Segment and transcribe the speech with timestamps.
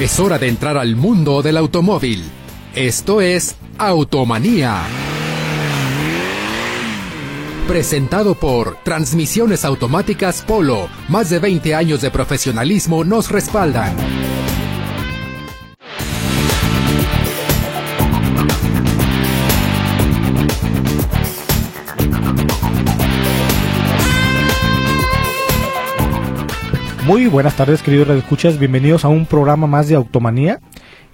[0.00, 2.24] Es hora de entrar al mundo del automóvil.
[2.74, 4.78] Esto es Automanía.
[7.68, 10.88] Presentado por Transmisiones Automáticas Polo.
[11.08, 13.94] Más de 20 años de profesionalismo nos respaldan.
[27.10, 28.56] Muy buenas tardes, queridos radioescuchas.
[28.56, 30.60] Bienvenidos a un programa más de Automanía,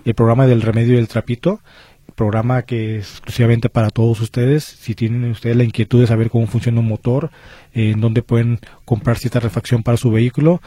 [0.05, 1.61] el programa del remedio y el trapito.
[2.15, 4.63] Programa que es exclusivamente para todos ustedes.
[4.63, 7.31] Si tienen ustedes la inquietud de saber cómo funciona un motor,
[7.73, 10.61] eh, en dónde pueden comprar cierta refacción para su vehículo,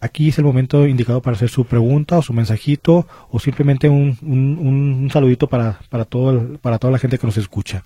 [0.00, 4.18] aquí es el momento indicado para hacer su pregunta o su mensajito o simplemente un,
[4.20, 7.84] un, un saludito para, para, todo, para toda la gente que nos escucha.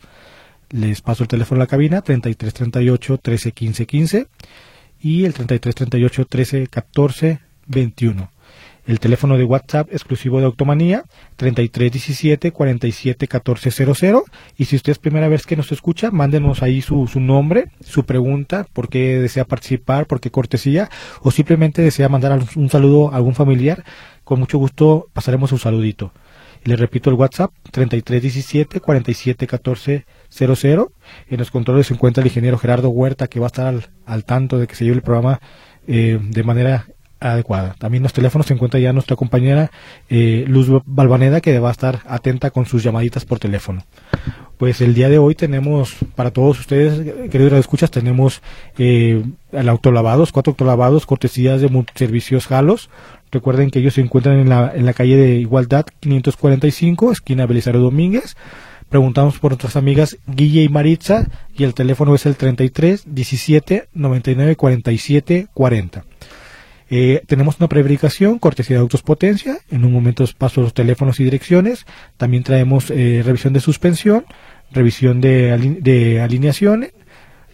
[0.71, 4.27] Les paso el teléfono a la cabina, 3338 13 15 15
[5.01, 8.31] y el 33 38 13 14 21.
[8.87, 14.25] El teléfono de WhatsApp exclusivo de Automanía 33 17 47 14 00
[14.57, 18.05] y si usted es primera vez que nos escucha, mándenos ahí su, su nombre, su
[18.05, 20.89] pregunta, por qué desea participar, por qué cortesía
[21.23, 23.83] o simplemente desea mandar un saludo a algún familiar,
[24.23, 26.13] con mucho gusto pasaremos un saludito.
[26.63, 30.93] Le repito el WhatsApp 3317 4714 00.
[31.29, 34.25] En los controles se encuentra el ingeniero Gerardo Huerta que va a estar al, al
[34.25, 35.41] tanto de que se lleve el programa
[35.87, 36.87] eh, de manera
[37.21, 37.75] adecuada.
[37.79, 39.71] También en los teléfonos se encuentra ya nuestra compañera
[40.09, 43.85] eh, Luz Balvaneda que va a estar atenta con sus llamaditas por teléfono.
[44.59, 48.43] Pues el día de hoy tenemos para todos ustedes, queridos escuchas, tenemos
[48.79, 52.91] eh, el autolavados, cuatro autolavados, cortesías de servicios Jalos.
[53.31, 57.81] Recuerden que ellos se encuentran en la, en la calle de Igualdad 545, esquina Belisario
[57.81, 58.37] Domínguez.
[58.89, 64.57] Preguntamos por nuestras amigas Guille y Maritza y el teléfono es el 33 17 99
[64.57, 66.05] 47 40.
[66.89, 69.59] Eh, tenemos una preverificación, cortesía de Autos Potencia.
[69.71, 71.85] En un momento paso los teléfonos y direcciones.
[72.17, 74.25] También traemos eh, revisión de suspensión,
[74.71, 76.93] revisión de, de alineaciones,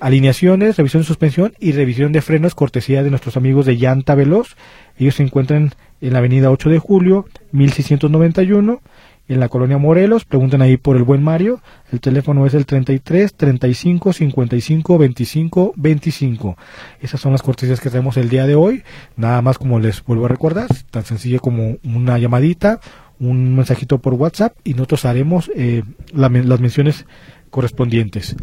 [0.00, 4.54] alineaciones, revisión de suspensión y revisión de frenos, cortesía de nuestros amigos de Llanta Veloz.
[4.98, 8.82] Ellos se encuentran en la avenida 8 de julio, 1691
[9.32, 10.24] en la colonia Morelos.
[10.24, 11.60] Pregunten ahí por el buen Mario.
[11.90, 16.56] El teléfono es el 33 35 55 25 25.
[17.00, 18.82] Esas son las cortesías que tenemos el día de hoy.
[19.16, 22.80] Nada más como les vuelvo a recordar, tan sencillo como una llamadita,
[23.18, 25.82] un mensajito por WhatsApp y nosotros haremos eh,
[26.12, 27.06] las menciones
[27.50, 28.36] correspondientes.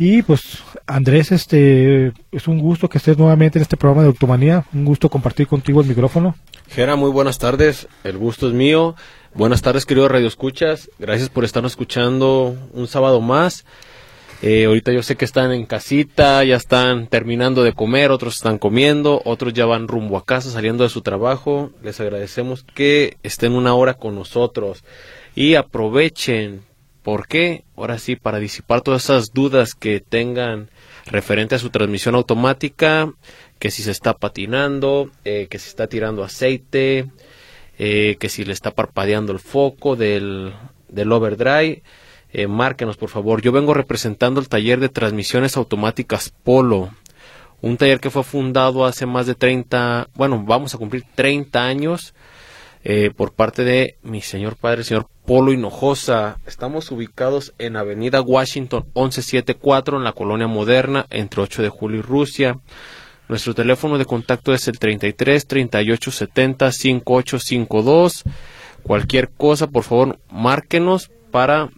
[0.00, 4.64] Y pues Andrés, este es un gusto que estés nuevamente en este programa de Automanía,
[4.72, 6.36] un gusto compartir contigo el micrófono.
[6.68, 8.94] Gera, muy buenas tardes, el gusto es mío.
[9.34, 10.90] Buenas tardes, queridos Radio Escuchas.
[10.98, 13.66] Gracias por estarnos escuchando un sábado más.
[14.40, 18.56] Eh, ahorita yo sé que están en casita, ya están terminando de comer, otros están
[18.58, 21.70] comiendo, otros ya van rumbo a casa saliendo de su trabajo.
[21.82, 24.82] Les agradecemos que estén una hora con nosotros
[25.34, 26.62] y aprovechen.
[27.02, 27.64] ¿Por qué?
[27.76, 30.70] Ahora sí, para disipar todas esas dudas que tengan
[31.06, 33.12] referente a su transmisión automática,
[33.58, 37.06] que si se está patinando, eh, que si está tirando aceite,
[37.78, 40.52] eh, que si le está parpadeando el foco del,
[40.88, 41.82] del overdrive,
[42.32, 43.40] eh, márquenos por favor.
[43.40, 46.90] Yo vengo representando el taller de transmisiones automáticas Polo,
[47.60, 52.14] un taller que fue fundado hace más de 30, bueno, vamos a cumplir 30 años
[52.84, 56.38] eh, por parte de mi señor padre, señor Polo Hinojosa.
[56.46, 62.02] Estamos ubicados en Avenida Washington 1174 en la colonia moderna entre 8 de julio y
[62.02, 62.58] Rusia.
[63.28, 68.24] Nuestro teléfono de contacto es el 33 38 70 5852.
[68.82, 71.68] Cualquier cosa, por favor, márquenos para,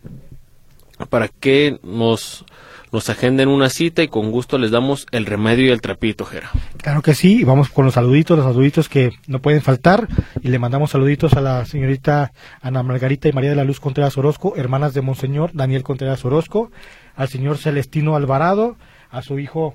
[1.09, 2.44] para que nos,
[2.93, 6.50] nos agenden una cita y con gusto les damos el remedio y el trapito, Jera.
[6.77, 10.06] Claro que sí, y vamos con los saluditos, los saluditos que no pueden faltar.
[10.43, 14.17] Y le mandamos saluditos a la señorita Ana Margarita y María de la Luz Contreras
[14.17, 16.71] Orozco, hermanas de Monseñor Daniel Contreras Orozco,
[17.17, 18.77] al señor Celestino Alvarado,
[19.11, 19.75] a su hijo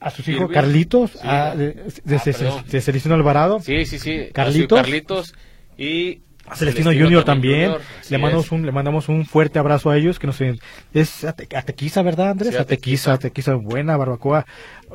[0.00, 1.74] a sus hijos Carlitos, a, de,
[2.04, 3.60] de, ah, de, Celestino Alvarado.
[3.60, 4.28] Sí, sí, sí.
[4.32, 4.80] Carlitos.
[4.80, 5.34] Carlitos
[5.76, 7.74] y a Celestino, Junior también.
[8.08, 10.40] le mandamos un le mandamos un fuerte abrazo a ellos que nos
[10.92, 12.54] es Atequiza, ¿verdad, Andrés?
[12.54, 14.46] Sí, Atequiza, Atequiza, buena barbacoa.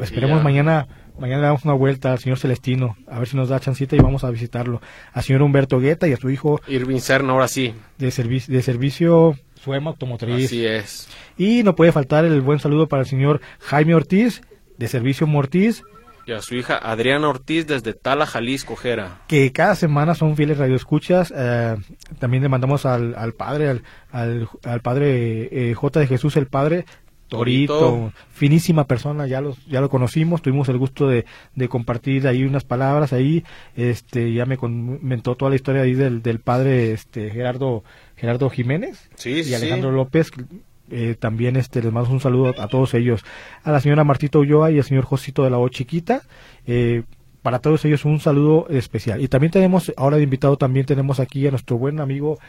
[0.02, 0.88] Esperemos mañana
[1.18, 4.00] mañana le damos una vuelta al señor Celestino, a ver si nos da chancita y
[4.00, 4.82] vamos a visitarlo.
[5.14, 7.74] Al señor Humberto Guetta y a su hijo Irving Serna, ahora sí.
[7.98, 10.48] De servicio de servicio Suema Automotriz.
[10.48, 11.08] Así es.
[11.38, 14.42] Y no puede faltar el buen saludo para el señor Jaime Ortiz
[14.78, 15.84] de Servicio Mortiz.
[16.28, 19.22] Y a su hija Adriana Ortiz desde Tala, Jalisco, Jera.
[19.28, 21.32] Que cada semana son fieles radioescuchas.
[21.36, 21.76] Eh,
[22.18, 23.84] también le mandamos al, al padre, al,
[24.64, 26.86] al, padre eh, J de Jesús, el padre,
[27.28, 31.26] Torito, finísima persona, ya los, ya lo conocimos, tuvimos el gusto de,
[31.56, 33.44] de compartir ahí unas palabras ahí,
[33.76, 37.84] este, ya me comentó toda la historia ahí del, del padre, este, Gerardo,
[38.16, 40.32] Gerardo Jiménez y Alejandro López,
[40.90, 43.24] eh, también este les mando un saludo a, todos ellos,
[43.64, 46.22] a la señora Martita Ulloa y al señor Josito de la O Chiquita,
[46.68, 47.04] eh,
[47.42, 49.22] para todos ellos un saludo especial.
[49.22, 52.40] Y también tenemos, ahora de invitado también tenemos aquí a nuestro buen amigo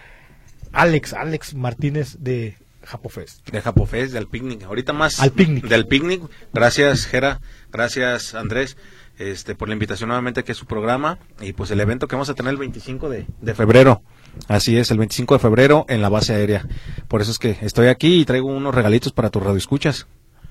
[0.73, 3.49] Alex, Alex Martínez de Japofest.
[3.51, 4.63] De Japofest, del picnic.
[4.63, 5.67] Ahorita más Al picnic.
[5.67, 6.23] del picnic.
[6.53, 7.41] Gracias, Jera.
[7.73, 8.77] Gracias, Andrés.
[9.19, 12.29] Este, por la invitación nuevamente aquí a su programa y pues el evento que vamos
[12.29, 14.03] a tener el 25 de, de febrero.
[14.49, 16.67] Así es, el 25 de febrero en la base aérea.
[17.09, 20.07] Por eso es que estoy aquí y traigo unos regalitos para tus radioescuchas.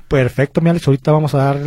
[0.07, 0.87] Perfecto, mi Alex.
[0.87, 1.59] Ahorita vamos a dar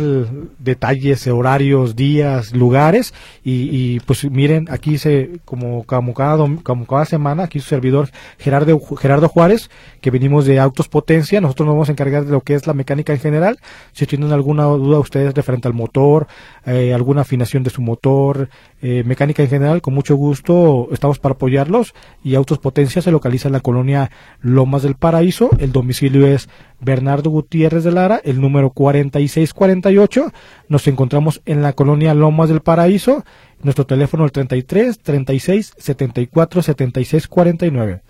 [0.59, 3.13] detalles, horarios, días, lugares.
[3.43, 8.79] Y, pues miren, aquí se, como, como, cada, como cada semana, aquí su servidor Gerardo,
[8.97, 9.69] Gerardo Juárez,
[9.99, 11.41] que venimos de Autos Potencia.
[11.41, 13.59] Nosotros nos vamos a encargar de lo que es la mecánica en general.
[13.91, 16.27] Si tienen alguna duda ustedes referente al motor,
[16.65, 18.49] eh, alguna afinación de su motor,
[18.81, 21.93] eh, mecánica en general, con mucho gusto estamos para apoyarlos.
[22.23, 24.11] Y Autos Potencia se localiza en la colonia
[24.41, 25.49] Lomas del Paraíso.
[25.59, 26.49] El domicilio es
[26.79, 30.31] Bernardo Gutiérrez de Lara, el número 4648.
[30.67, 33.25] Nos encontramos en la colonia Lomas del Paraíso.
[33.61, 38.01] Nuestro teléfono el 33 36 74 76 49.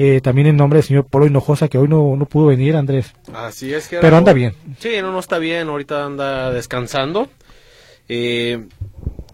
[0.00, 3.14] Eh, también en nombre del señor Polo Hinojosa, que hoy no, no pudo venir, Andrés.
[3.34, 4.54] Así es, Pero anda bien.
[4.78, 7.28] Sí, no, no está bien, ahorita anda descansando.
[8.08, 8.64] Eh,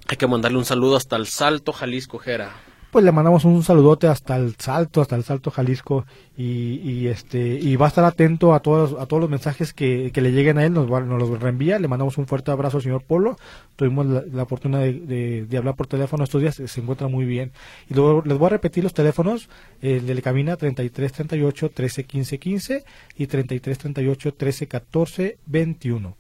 [0.08, 2.52] hay que mandarle un saludo hasta el Salto, Jalisco, Jera
[2.94, 6.06] pues le mandamos un saludote hasta el Salto, hasta el Salto Jalisco
[6.36, 10.30] y, este y va a estar atento a todos a todos los mensajes que, le
[10.30, 13.36] lleguen a él, nos, nos los reenvía, le mandamos un fuerte abrazo al señor Polo,
[13.74, 17.50] tuvimos la, oportunidad de, hablar por teléfono estos días, se, encuentra muy bien.
[17.90, 19.48] Y luego les voy a repetir los teléfonos,
[19.82, 22.84] el de cabina 3338 131515
[23.16, 26.16] y 3338 1314 21.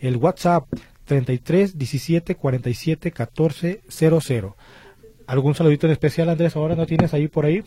[0.00, 0.66] El WhatsApp
[1.08, 4.56] 33 17 47 14 00
[5.26, 6.56] ¿Algún saludito en especial, Andrés?
[6.56, 7.62] ¿Ahora no tienes ahí por ahí?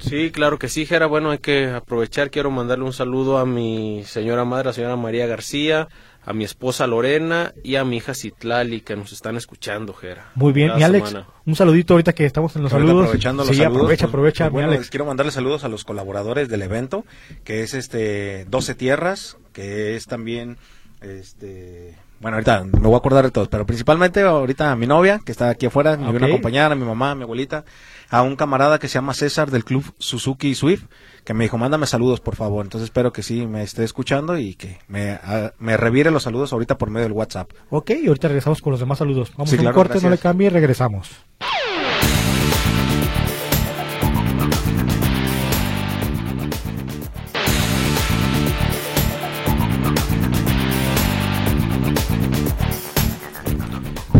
[0.00, 1.06] Sí, claro que sí, Jera.
[1.06, 2.30] Bueno, hay que aprovechar.
[2.30, 5.86] Quiero mandarle un saludo a mi señora madre, la señora María García,
[6.24, 10.32] a mi esposa Lorena y a mi hija Citlali, que nos están escuchando, Jera.
[10.34, 10.72] Muy bien.
[10.76, 11.14] Y Alex,
[11.46, 13.04] un saludito ahorita que estamos en los saludos.
[13.04, 13.76] Aprovechando los sí, saludos.
[13.76, 14.48] aprovecha, aprovecha.
[14.48, 14.90] Bueno, Alex.
[14.90, 17.04] quiero mandarle saludos a los colaboradores del evento,
[17.44, 20.56] que es este 12 Tierras, que es también
[21.00, 21.94] este
[22.24, 25.30] bueno, ahorita me voy a acordar de todos, pero principalmente ahorita a mi novia, que
[25.30, 27.66] está aquí afuera, me viene a acompañar, a mi mamá, a mi abuelita,
[28.08, 30.84] a un camarada que se llama César del club Suzuki Swift,
[31.22, 32.64] que me dijo, mándame saludos, por favor.
[32.64, 35.18] Entonces espero que sí me esté escuchando y que me,
[35.58, 37.50] me revire los saludos ahorita por medio del WhatsApp.
[37.68, 39.30] Ok, y ahorita regresamos con los demás saludos.
[39.36, 41.10] Vamos a un corte, no le cambie y regresamos.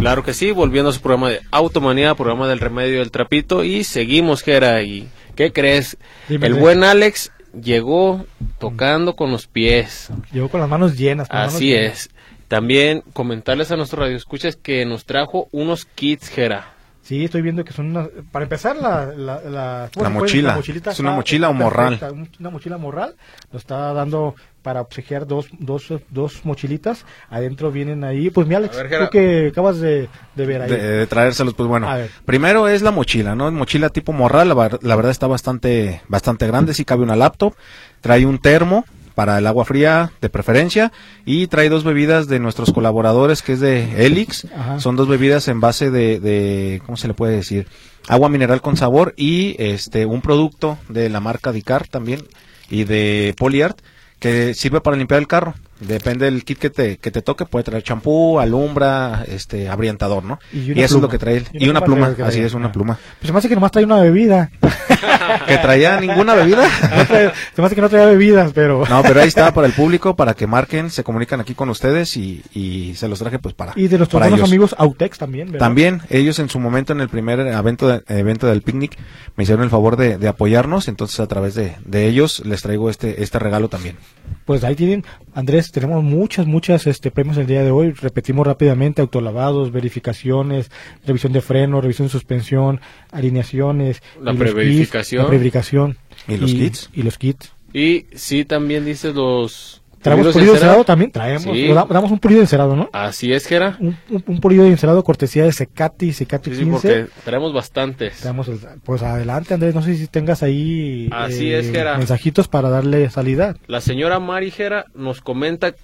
[0.04, 3.84] Claro que sí, volviendo a su programa de Automanía, programa del remedio del trapito y
[3.84, 4.82] seguimos, Jera.
[4.82, 5.96] ¿Y qué crees?
[6.28, 8.26] el buen Alex llegó
[8.58, 10.10] tocando con los pies.
[10.30, 11.26] Llegó con las manos llenas.
[11.30, 12.10] Así es.
[12.48, 16.74] También comentarles a nuestros radioescuchas que nos trajo unos kits, Jera.
[17.00, 18.08] Sí, estoy viendo que son unas...
[18.30, 19.06] Para empezar, la...
[19.06, 20.58] La, la, la mochila.
[20.58, 21.98] es una mochila o morral.
[22.40, 23.16] Una mochila morral.
[23.52, 27.04] Nos está dando para obsequiar dos, dos, dos mochilitas.
[27.28, 28.30] Adentro vienen ahí...
[28.30, 30.70] Pues mira, Alex, tú que acabas de, ver ahí.
[30.70, 31.86] De, traérselos, pues bueno.
[32.24, 33.52] Primero es la mochila, ¿no?
[33.52, 34.48] Mochila tipo morral.
[34.48, 36.72] La, la verdad está bastante, bastante grande.
[36.72, 37.54] Sí cabe una laptop.
[38.00, 40.92] Trae un termo para el agua fría de preferencia
[41.26, 44.46] y trae dos bebidas de nuestros colaboradores que es de Elix.
[44.78, 47.68] Son dos bebidas en base de, de, ¿cómo se le puede decir?
[48.08, 52.22] Agua mineral con sabor y este un producto de la marca Dicar también
[52.70, 53.78] y de Polyart
[54.24, 55.52] que sirve para limpiar el carro.
[55.80, 60.38] Depende del kit que te, que te toque, puede traer champú, alumbra, este, abrientador, ¿no?
[60.52, 61.48] Y, eso es lo que trae él.
[61.52, 62.98] Y, una, pluma, así es, una pluma.
[63.18, 64.50] Pues se me hace que nomás trae una bebida.
[65.46, 66.68] ¿Que traía ninguna bebida?
[67.54, 68.84] se me hace que no traía bebidas, pero...
[68.88, 72.16] no, pero ahí está para el público, para que marquen, se comunican aquí con ustedes
[72.16, 75.66] y, y se los traje pues para Y de nuestros buenos amigos Autex también, ¿verdad?
[75.66, 78.96] También, ellos en su momento en el primer evento, evento del picnic
[79.36, 82.90] me hicieron el favor de, de apoyarnos, entonces a través de, de ellos les traigo
[82.90, 83.96] este, este regalo también.
[84.44, 87.92] Pues ahí tienen, Andrés, tenemos muchas, muchas este, premios el día de hoy.
[87.92, 90.70] Repetimos rápidamente, autolavados, verificaciones,
[91.06, 94.02] revisión de freno, revisión de suspensión, alineaciones.
[94.20, 95.22] La preverificación.
[95.22, 95.96] la preverificación.
[96.28, 96.90] ¿Y los kits?
[96.92, 97.52] Y los kits.
[97.72, 101.10] Y sí, también dice los ¿Traemos pulido encerado también?
[101.10, 102.90] Traemos, damos un pulido encerado, ¿no?
[102.92, 103.78] Así es, Gera.
[103.80, 106.64] Un, un, pulido encerado cortesía de Secati, Secati sí, 15.
[106.64, 108.18] Sí, porque traemos bastantes.
[108.18, 108.50] Traemos,
[108.84, 113.56] pues adelante, Andrés, no sé si tengas ahí Así es, eh, mensajitos para darle salida.
[113.66, 115.74] La señora Mari Gera nos comenta,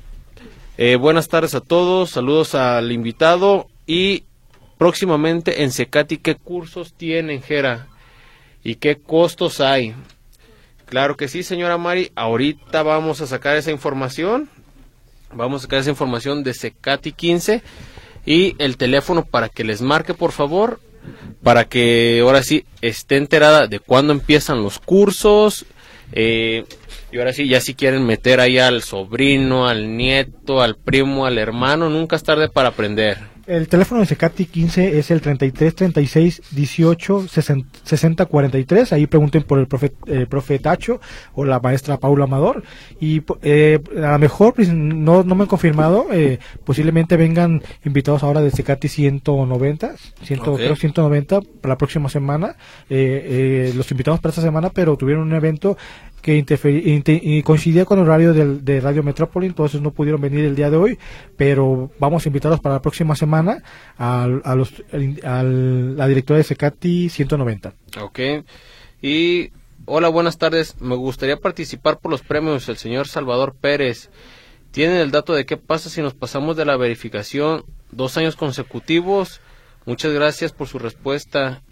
[0.76, 4.24] eh, buenas tardes a todos, saludos al invitado y
[4.76, 7.86] próximamente en Secati, ¿qué cursos tienen, Gera?
[8.62, 9.94] ¿Y qué costos hay?
[10.90, 12.10] Claro que sí, señora Mari.
[12.16, 14.50] Ahorita vamos a sacar esa información.
[15.32, 17.62] Vamos a sacar esa información de Secati 15
[18.26, 20.80] y el teléfono para que les marque, por favor,
[21.44, 25.64] para que ahora sí esté enterada de cuándo empiezan los cursos.
[26.12, 26.64] Eh,
[27.12, 31.38] y ahora sí, ya si quieren meter ahí al sobrino, al nieto, al primo, al
[31.38, 33.29] hermano, nunca es tarde para aprender.
[33.50, 37.26] El teléfono de Secati 15 es el 33 36 18
[37.82, 38.92] 60 43.
[38.92, 41.00] Ahí pregunten por el profe, eh, profe Tacho
[41.34, 42.62] o la maestra Paula Amador.
[43.00, 48.22] Y eh, a lo mejor, pues, no, no me han confirmado, eh, posiblemente vengan invitados
[48.22, 52.54] ahora de Secati 190, 190 para la próxima semana.
[52.88, 55.76] Eh, los invitamos para esta semana, pero tuvieron un evento
[56.20, 60.70] que coincidía con el horario del, de Radio Metrópoli, entonces no pudieron venir el día
[60.70, 60.98] de hoy,
[61.36, 63.62] pero vamos a invitarlos para la próxima semana
[63.96, 64.72] a, a, los,
[65.24, 67.74] a la directora de Secati 190.
[68.00, 68.20] Ok.
[69.02, 69.50] Y
[69.86, 70.80] hola, buenas tardes.
[70.80, 74.10] Me gustaría participar por los premios el señor Salvador Pérez.
[74.70, 79.40] ¿Tienen el dato de qué pasa si nos pasamos de la verificación dos años consecutivos?
[79.84, 81.62] Muchas gracias por su respuesta.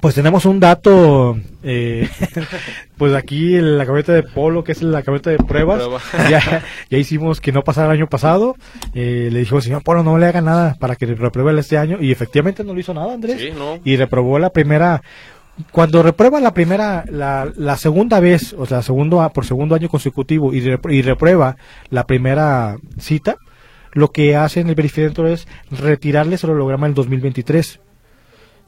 [0.00, 2.08] Pues tenemos un dato, eh,
[2.96, 5.82] pues aquí en la camioneta de Polo, que es la camioneta de pruebas,
[6.30, 8.54] ya, ya, hicimos que no pasara el año pasado,
[8.94, 12.12] eh, le dijo, señor Polo, no le haga nada para que repruebe este año, y
[12.12, 13.52] efectivamente no lo hizo nada, Andrés,
[13.84, 15.02] y reprobó la primera,
[15.70, 20.54] cuando reprueba la primera, la, la segunda vez, o sea, segundo, por segundo año consecutivo,
[20.54, 21.56] y, y reprueba
[21.90, 23.36] la primera cita,
[23.92, 27.80] lo que hace en el verificador es retirarle el holograma en 2023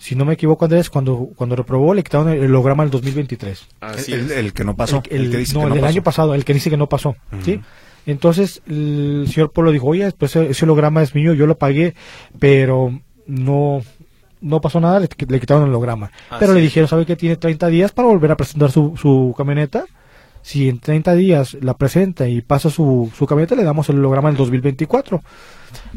[0.02, 3.68] si no me equivoco Andrés, cuando, cuando reprobó le quitaron el holograma del 2023.
[4.08, 5.00] el, que no pasó.
[5.08, 7.14] El, no, el del año pasado, el que dice que no pasó.
[7.44, 7.60] ¿sí?
[8.04, 11.94] Entonces el señor Polo dijo, oye, pues ese holograma es mío, yo lo pagué,
[12.40, 13.84] pero no
[14.40, 16.10] no pasó nada, le, quitaron el holograma.
[16.36, 19.84] pero le dijeron, ¿sabe que tiene 30 días para volver a presentar su, su camioneta?
[20.42, 24.28] Si en 30 días la presenta y pasa su, su camioneta, le damos el holograma
[24.28, 25.22] en 2024.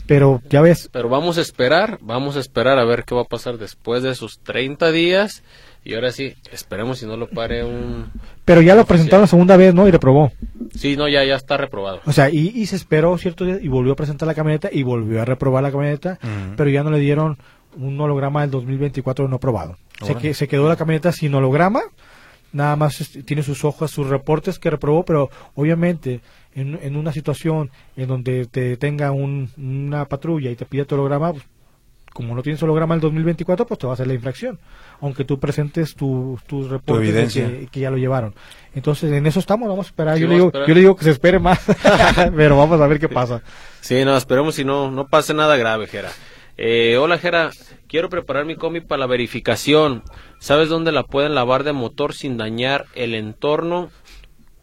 [0.07, 0.89] Pero ya ves.
[0.91, 4.11] Pero vamos a esperar, vamos a esperar a ver qué va a pasar después de
[4.11, 5.43] esos 30 días.
[5.83, 8.11] Y ahora sí, esperemos si no lo pare un...
[8.43, 9.87] Pero ya lo presentaron la segunda vez, ¿no?
[9.87, 10.31] Y reprobó.
[10.73, 12.01] Sí, no, ya, ya está reprobado.
[12.05, 15.21] O sea, y, se esperó cierto día y volvió a presentar la camioneta y volvió
[15.21, 16.17] a reprobar la camioneta,
[16.57, 17.37] pero ya no le dieron
[17.77, 19.77] un holograma del 2024 no aprobado.
[20.01, 21.81] Se, que, se quedó la camioneta sin holograma,
[22.55, 26.21] nada más tiene sus hojas, sus reportes que reprobó, pero obviamente
[26.53, 31.33] en, en una situación en donde te tenga una patrulla y te pide tu holograma,
[31.33, 31.43] pues,
[32.13, 34.57] como no tienes holograma el 2024, pues te va a hacer la infracción,
[35.01, 38.33] aunque tú presentes tus reportes que, que, ya lo llevaron.
[38.73, 40.17] Entonces, en eso estamos, vamos a esperar.
[40.17, 41.59] yo, le digo, yo le digo que se espere más,
[42.37, 43.41] pero vamos a ver qué pasa.
[43.81, 46.09] Sí, no, esperemos si no, no pase nada grave, Jera.
[46.55, 47.51] Eh, hola, Jera,
[47.89, 50.03] quiero preparar mi cómic para la verificación.
[50.39, 53.89] ¿Sabes dónde la pueden lavar de motor sin dañar el entorno?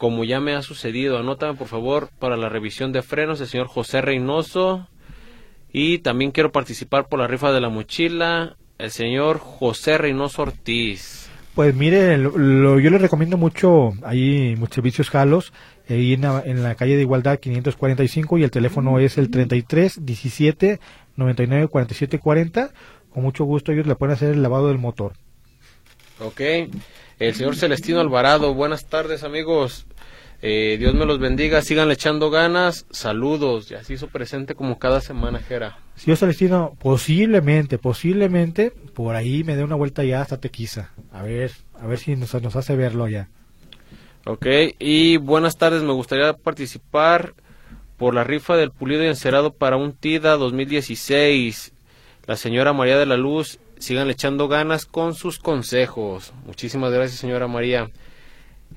[0.03, 1.17] como ya me ha sucedido.
[1.17, 4.89] Anótame por favor para la revisión de frenos el señor José Reynoso.
[5.73, 11.31] Y también quiero participar por la rifa de la mochila el señor José Reynoso Ortiz.
[11.55, 15.53] Pues mire, lo, yo le recomiendo mucho ahí muchos servicios Jalos,
[15.89, 20.05] ahí en la, en la, calle de Igualdad 545 y el teléfono es el 33
[20.05, 20.81] 17
[21.15, 22.71] 99 47 40.
[23.15, 25.13] Con mucho gusto ellos le pueden hacer el lavado del motor.
[26.23, 26.41] Ok.
[27.19, 29.87] El señor Celestino Alvarado, buenas tardes amigos.
[30.41, 35.01] Eh, Dios me los bendiga, sigan echando ganas, saludos, y así hizo presente como cada
[35.01, 35.79] semana, Jera.
[35.95, 41.53] Señor Celestino, posiblemente, posiblemente, por ahí me dé una vuelta ya hasta Tequiza, a ver,
[41.81, 43.29] a ver si nos, nos hace verlo ya.
[44.27, 44.47] Ok,
[44.81, 47.35] y buenas tardes, me gustaría participar
[47.97, 51.73] por la rifa del pulido y encerado para un TIDA 2016.
[52.27, 56.33] La señora María de la Luz, sigan echando ganas con sus consejos.
[56.47, 57.91] Muchísimas gracias, señora María.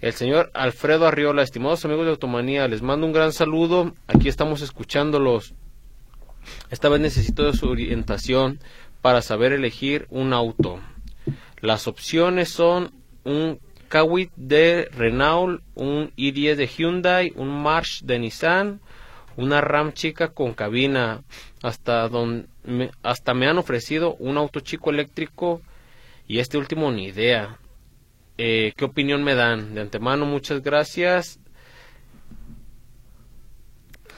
[0.02, 3.94] El señor Alfredo Arriola, estimados amigos de Automanía, les mando un gran saludo.
[4.08, 5.54] Aquí estamos escuchándolos.
[6.72, 8.60] Esta vez necesito de su orientación
[9.02, 10.80] para saber elegir un auto.
[11.62, 12.92] Las opciones son
[13.24, 18.82] un Kawit de Renault, un i10 de Hyundai, un March de Nissan,
[19.38, 21.24] una Ram chica con cabina.
[21.62, 22.48] Hasta, donde
[23.01, 25.62] hasta me han ofrecido un auto chico eléctrico
[26.27, 27.58] y este último ni idea.
[28.38, 29.74] Eh, ¿Qué opinión me dan?
[29.74, 31.39] De antemano, muchas gracias.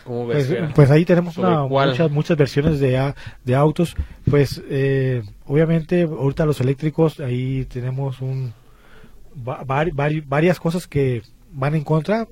[0.05, 3.95] pues, pues, ahí tenemos muchas, muchas versiones de, de autos.
[4.29, 8.53] Pues eh, obviamente ahorita los eléctricos, ahí tenemos un
[9.35, 11.21] varias cosas que
[11.51, 12.27] van en contra.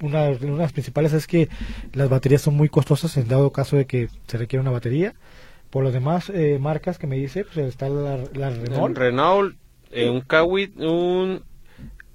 [0.00, 1.48] Una, una, de las principales es que
[1.92, 5.14] las baterías son muy costosas en dado caso de que se requiera una batería.
[5.70, 8.96] Por las demás eh, marcas que me dice, pues está la, la Renault.
[8.96, 9.56] Renault,
[9.90, 11.42] eh, un Kawit, un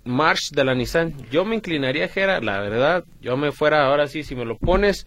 [0.03, 1.13] March de la Nissan.
[1.31, 5.05] Yo me inclinaría, Jera, la verdad, yo me fuera ahora sí, si me lo pones,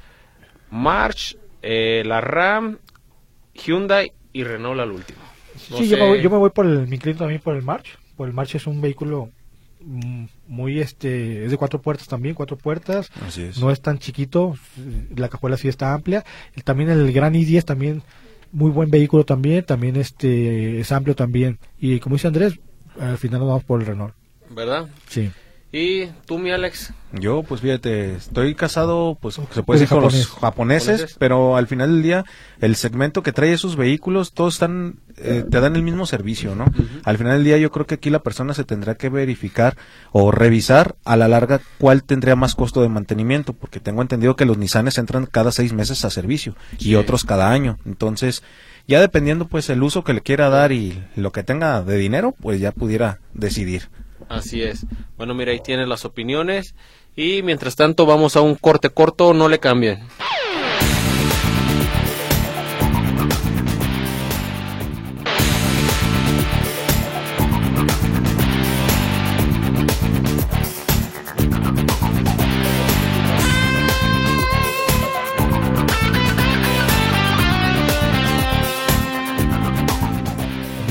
[0.70, 2.78] March, eh, la Ram,
[3.54, 5.20] Hyundai y Renault al último.
[5.56, 7.98] sí, yo me, voy, yo me, voy, por el, me inclino también por el March,
[8.16, 9.30] por el March es un vehículo
[10.46, 13.10] muy este es de cuatro puertas también cuatro puertas.
[13.60, 14.56] No es tan chiquito
[15.14, 16.24] la cajuela sí está amplia.
[16.64, 18.02] También el Gran i10 también
[18.52, 21.58] muy buen vehículo también también este es amplio también.
[21.78, 22.58] Y como dice Andrés
[22.98, 24.14] al final nos vamos por el Renault.
[24.50, 24.88] ¿verdad?
[25.08, 25.30] Sí.
[25.76, 26.92] ¿Y tú, mi Alex?
[27.10, 31.94] Yo, pues fíjate, estoy casado, pues se puede decir con los japoneses, pero al final
[31.94, 32.24] del día,
[32.60, 36.66] el segmento que trae esos vehículos, todos están, eh, te dan el mismo servicio, ¿no?
[37.02, 39.76] Al final del día, yo creo que aquí la persona se tendrá que verificar
[40.12, 44.44] o revisar a la larga cuál tendría más costo de mantenimiento, porque tengo entendido que
[44.44, 47.78] los Nissanes entran cada seis meses a servicio y otros cada año.
[47.84, 48.44] Entonces,
[48.86, 52.32] ya dependiendo, pues, el uso que le quiera dar y lo que tenga de dinero,
[52.40, 53.88] pues ya pudiera decidir.
[54.28, 54.86] Así es.
[55.16, 56.74] Bueno, mira, ahí tienes las opiniones.
[57.16, 60.00] Y mientras tanto, vamos a un corte corto, no le cambien.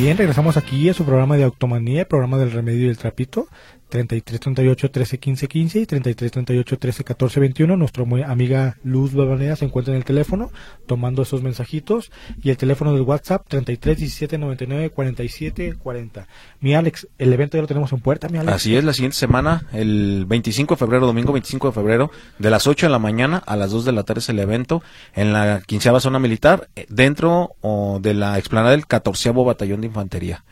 [0.04, 3.48] Bien, regresamos aquí a su programa de Automanía, programa del remedio y el trapito.
[3.94, 7.78] 33 38 13 15 15 y 33 38 13 14 21.
[7.78, 10.50] Nuestra amiga Luz Babanea se encuentra en el teléfono
[10.88, 16.28] tomando esos mensajitos y el teléfono del WhatsApp 33 17 99 47 40.
[16.60, 18.52] Mi Alex, el evento ya lo tenemos en puerta, mi Alex.
[18.52, 22.66] Así es, la siguiente semana, el 25 de febrero, domingo 25 de febrero, de las
[22.66, 24.82] 8 de la mañana a las 2 de la tarde es el evento
[25.14, 27.52] en la quinceava zona militar eh, dentro
[28.02, 30.44] de la explanada del 14 Batallón de Infantería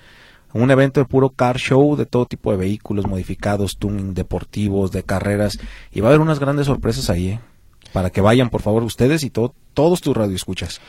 [0.53, 5.03] un evento de puro car show de todo tipo de vehículos modificados, tuning, deportivos, de
[5.03, 5.59] carreras
[5.91, 7.39] y va a haber unas grandes sorpresas ahí, ¿eh?
[7.93, 10.81] para que vayan por favor ustedes y todos tus radioescuchas.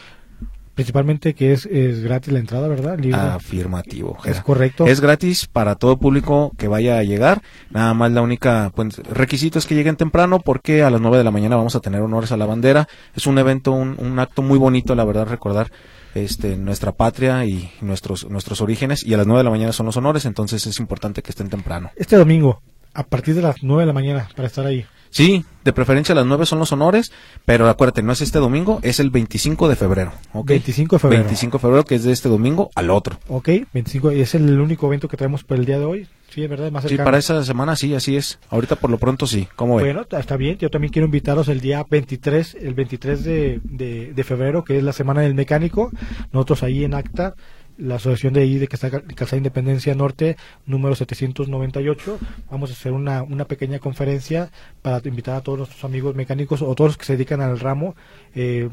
[0.75, 2.99] Principalmente que es, es gratis la entrada, ¿verdad?
[3.13, 4.17] Afirmativo.
[4.25, 4.87] Es correcto.
[4.87, 7.43] Es gratis para todo público que vaya a llegar.
[7.69, 11.25] Nada más la única pues, requisito es que lleguen temprano porque a las 9 de
[11.25, 12.89] la mañana vamos a tener honores a la bandera.
[13.15, 15.71] Es un evento, un, un acto muy bonito, la verdad, recordar
[16.15, 19.05] este, nuestra patria y nuestros, nuestros orígenes.
[19.05, 21.49] Y a las 9 de la mañana son los honores, entonces es importante que estén
[21.49, 21.91] temprano.
[21.97, 22.63] Este domingo,
[22.95, 24.85] a partir de las 9 de la mañana, para estar ahí.
[25.13, 27.13] Sí, de preferencia a las 9 son los honores,
[27.45, 30.13] pero acuérdate, no es este domingo, es el 25 de febrero.
[30.33, 30.57] ¿okay?
[30.57, 31.25] 25 de febrero.
[31.25, 33.19] 25 de febrero, que es de este domingo al otro.
[33.29, 36.09] Ok, 25, y es el único evento que traemos por el día de hoy.
[36.31, 38.39] Sí, es verdad, más Sí, para esa semana sí, así es.
[38.49, 39.47] Ahorita por lo pronto sí.
[39.55, 39.83] ¿Cómo ve?
[39.83, 40.57] Bueno, está bien.
[40.57, 44.83] Yo también quiero invitaros el día 23, el 23 de, de, de febrero, que es
[44.83, 45.91] la Semana del Mecánico.
[46.33, 47.35] Nosotros ahí en ACTA
[47.79, 52.19] la asociación de ahí de Casa Independencia Norte número 798
[52.51, 54.51] vamos a hacer una, una pequeña conferencia
[54.83, 57.95] para invitar a todos nuestros amigos mecánicos o todos los que se dedican al ramo
[58.35, 58.69] eh,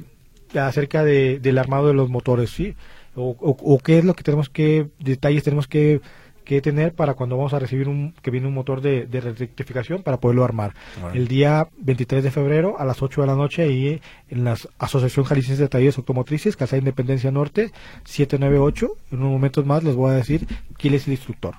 [0.56, 2.76] acerca de, del armado de los motores sí
[3.16, 6.02] o, qué es lo que tenemos que detalles tenemos que
[6.50, 10.02] que tener para cuando vamos a recibir un que viene un motor de, de rectificación
[10.02, 10.74] para poderlo armar.
[11.14, 15.26] El día 23 de febrero a las 8 de la noche ahí en la Asociación
[15.26, 17.72] Jalisciense de Talleres Automotrices, Casa Independencia Norte,
[18.06, 18.90] 798.
[19.12, 20.48] En unos momentos más les voy a decir
[20.80, 21.54] quién es el instructor.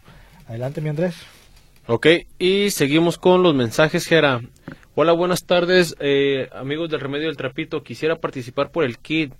[0.48, 1.14] Adelante, mi Andrés.
[1.86, 2.08] Ok,
[2.40, 4.40] y seguimos con los mensajes, Gera.
[4.96, 7.84] Hola, buenas tardes, eh, amigos del Remedio del Trapito.
[7.84, 9.34] Quisiera participar por el kit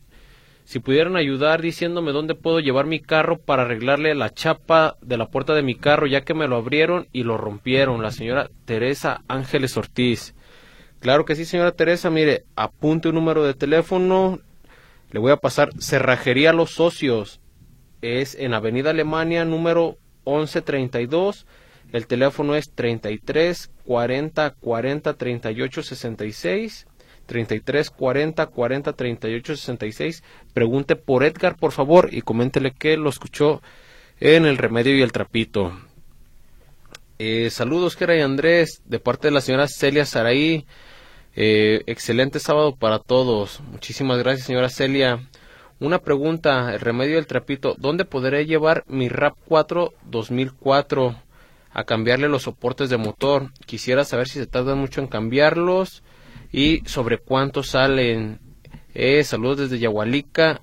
[0.71, 5.27] si pudieran ayudar diciéndome dónde puedo llevar mi carro para arreglarle la chapa de la
[5.27, 8.03] puerta de mi carro, ya que me lo abrieron y lo rompieron.
[8.03, 10.37] La señora Teresa Ángeles Ortiz.
[11.01, 12.09] Claro que sí, señora Teresa.
[12.09, 14.39] Mire, apunte un número de teléfono.
[15.11, 17.41] Le voy a pasar Cerrajería Los Socios.
[18.01, 21.49] Es en Avenida Alemania, número 1132.
[21.91, 26.87] El teléfono es 33 40 40 38 66.
[27.31, 30.25] 33 40 40 38 66.
[30.53, 33.62] Pregunte por Edgar, por favor, y coméntele que lo escuchó
[34.19, 35.73] en El Remedio y el Trapito.
[37.21, 40.66] Eh, saludos, Kera Andrés, de parte de la señora Celia Saraí.
[41.37, 43.61] Eh, excelente sábado para todos.
[43.61, 45.21] Muchísimas gracias, señora Celia.
[45.79, 51.14] Una pregunta, el remedio del trapito, ¿dónde podré llevar mi RAP 4 2004
[51.73, 53.53] a cambiarle los soportes de motor?
[53.66, 56.03] Quisiera saber si se tarda mucho en cambiarlos
[56.53, 58.41] y sobre cuánto salen.
[58.95, 60.63] Eh, saludos desde Yahualica,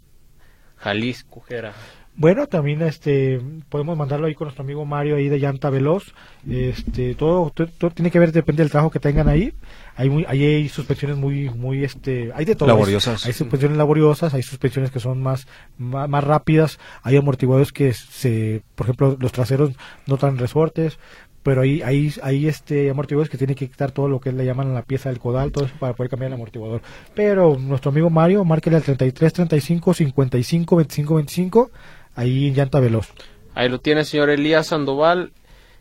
[0.77, 1.73] Jalisco, Jera.
[2.19, 6.15] Bueno, también este podemos mandarlo ahí con nuestro amigo Mario ahí de Llanta Veloz.
[6.49, 9.53] Este, todo, todo, tiene que ver depende del trabajo que tengan ahí.
[9.95, 12.69] Hay muy, hay suspensiones muy muy este, hay de todo.
[12.69, 13.23] Laboriosas.
[13.27, 15.47] Hay, suspensiones laboriosas, hay suspensiones que son más,
[15.77, 19.73] más, rápidas, hay amortiguadores que se, por ejemplo, los traseros
[20.07, 20.97] no traen resortes,
[21.47, 24.73] pero ahí, ahí, ahí este amortiguadores que tiene que quitar todo lo que le llaman
[24.73, 26.81] la pieza del codal, todo eso para poder cambiar el amortiguador.
[27.15, 31.71] Pero nuestro amigo Mario, márquele al 33 35 55 25 25
[32.15, 33.13] ahí en Llanta Veloz.
[33.55, 35.31] Ahí lo tiene, señor Elías Sandoval.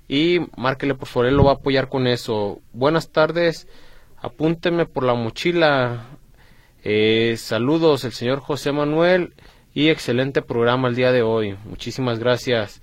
[0.07, 2.61] Y márquele, por favor, él lo va a apoyar con eso.
[2.73, 3.67] Buenas tardes.
[4.19, 6.07] Apúnteme por la mochila.
[6.85, 9.35] Eh, saludos, el señor José Manuel.
[9.75, 11.57] Y excelente programa el día de hoy.
[11.65, 12.83] Muchísimas gracias.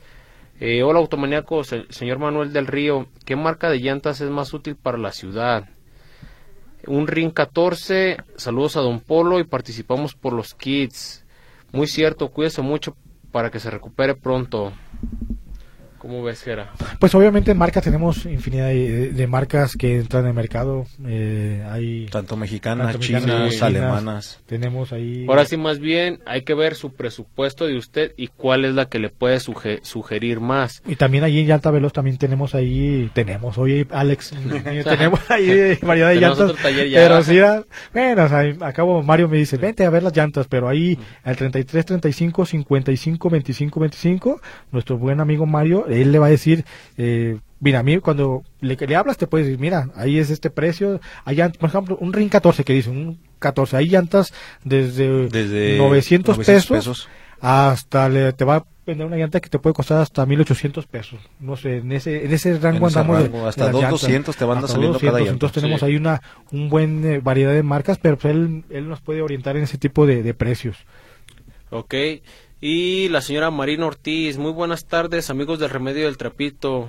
[0.65, 1.75] Eh, hola, automaniacos.
[1.89, 3.07] Señor Manuel del Río.
[3.25, 5.67] ¿Qué marca de llantas es más útil para la ciudad?
[6.87, 8.15] Un RIN 14.
[8.37, 11.25] Saludos a Don Polo y participamos por los kits.
[11.73, 12.95] Muy cierto, cuídese mucho
[13.33, 14.71] para que se recupere pronto.
[16.03, 16.69] ¿Cómo ves, Gera?
[16.99, 20.85] Pues obviamente en marcas tenemos infinidad de, marcas que entran en el mercado.
[21.07, 24.41] Eh, hay tanto mexicanas, chinas, alemanas.
[24.45, 25.25] Tenemos ahí.
[25.29, 28.89] Ahora sí, más bien hay que ver su presupuesto de usted y cuál es la
[28.89, 30.83] que le puede sugerir más.
[30.85, 34.33] Y también ahí en Alta Veloz también tenemos ahí, tenemos, oye Alex,
[34.83, 36.51] tenemos ahí variedad de llantas.
[36.61, 37.39] Pero sí,
[37.93, 38.27] bueno,
[38.65, 43.29] acabo Mario me dice, vente a ver las llantas, pero ahí al 33, 35, 55,
[43.29, 44.41] 25, 25,
[44.73, 46.65] nuestro buen amigo Mario él le va a decir,
[46.97, 50.49] eh, mira, a mí cuando le, le, hablas te puede decir, mira, ahí es este
[50.49, 55.77] precio, hay por ejemplo, un RIN 14 que dice, un 14, hay llantas desde, desde
[55.77, 57.07] 900, pesos,
[57.39, 61.19] hasta le, te va a vender una llanta que te puede costar hasta 1800 pesos.
[61.39, 63.29] No sé, en ese, en ese rango andamos.
[63.45, 65.33] hasta 200 te van saliendo cada llanta.
[65.33, 69.01] Entonces tenemos ahí una un buen eh, variedad de marcas, pero pues él, él nos
[69.01, 70.77] puede orientar en ese tipo de, de precios.
[71.69, 71.95] Ok,
[72.65, 76.87] y la señora Marina Ortiz, muy buenas tardes amigos del Remedio del Trapito.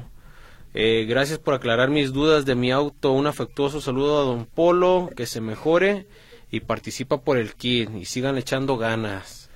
[0.72, 3.10] Eh, gracias por aclarar mis dudas de mi auto.
[3.10, 6.06] Un afectuoso saludo a don Polo, que se mejore
[6.48, 9.50] y participa por el kit y sigan echando ganas.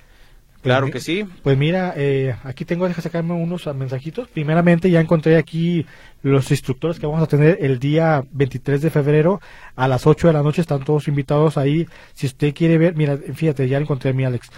[0.51, 1.23] Pues claro que sí.
[1.41, 4.27] Pues mira, eh, aquí tengo, deja sacarme unos mensajitos.
[4.27, 5.85] Primeramente ya encontré aquí
[6.21, 9.39] los instructores que vamos a tener el día 23 de febrero
[9.77, 10.59] a las 8 de la noche.
[10.59, 11.87] Están todos invitados ahí.
[12.13, 14.49] Si usted quiere ver, mira, fíjate, ya encontré a mi Alex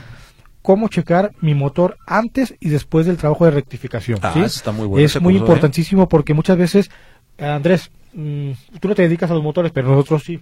[0.62, 4.19] cómo checar mi motor antes y después del trabajo de rectificación.
[4.21, 5.38] Ah, está muy bueno es muy ¿eh?
[5.38, 6.91] importantísimo porque muchas veces,
[7.39, 10.39] Andrés, mm, tú no te dedicas a los motores, pero nosotros sí.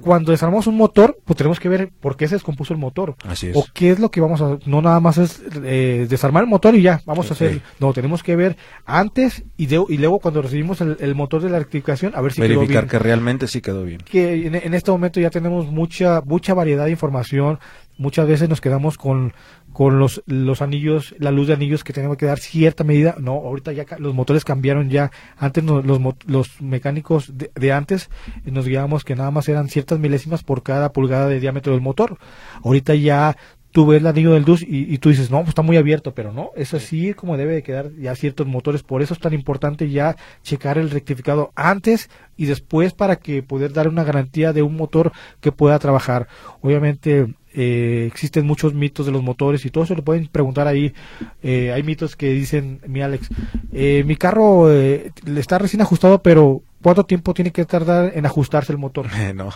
[0.00, 3.16] Cuando desarmamos un motor, pues tenemos que ver por qué se descompuso el motor.
[3.26, 3.56] Así es.
[3.56, 6.74] O qué es lo que vamos a No nada más es eh, desarmar el motor
[6.74, 7.60] y ya, vamos a hacer.
[7.80, 11.58] No, tenemos que ver antes y, de, y luego cuando recibimos el, motor de la
[11.58, 12.88] rectificación, a ver si Verificar quedó bien.
[12.88, 14.00] que realmente sí quedó bien.
[14.00, 17.58] Que en, en, este momento ya tenemos mucha, mucha variedad de información
[17.98, 19.34] muchas veces nos quedamos con,
[19.78, 23.14] con los, los anillos, la luz de anillos que tenemos que dar cierta medida.
[23.20, 25.12] No, ahorita ya los motores cambiaron ya.
[25.36, 28.10] Antes los, los mecánicos de, antes
[28.44, 32.18] nos guiábamos que nada más eran ciertas milésimas por cada pulgada de diámetro del motor.
[32.64, 33.36] Ahorita ya
[33.70, 36.12] tú ves el anillo del DUS y, y, tú dices, no, pues está muy abierto,
[36.12, 38.82] pero no, es así como debe de quedar ya ciertos motores.
[38.82, 43.72] Por eso es tan importante ya checar el rectificado antes y después para que poder
[43.72, 46.26] dar una garantía de un motor que pueda trabajar.
[46.62, 47.28] Obviamente
[47.60, 50.94] eh, existen muchos mitos de los motores y todo eso lo pueden preguntar ahí.
[51.42, 53.28] Eh, hay mitos que dicen, mi Alex,
[53.72, 58.70] eh, mi carro le está recién ajustado, pero ¿cuánto tiempo tiene que tardar en ajustarse
[58.70, 59.06] el motor?
[59.34, 59.50] no,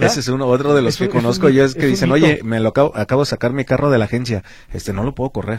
[0.00, 2.68] ese es uno otro de los que conozco yo es que dicen, oye, me lo
[2.68, 5.58] acabo, acabo de sacar mi carro de la agencia, este no lo puedo correr.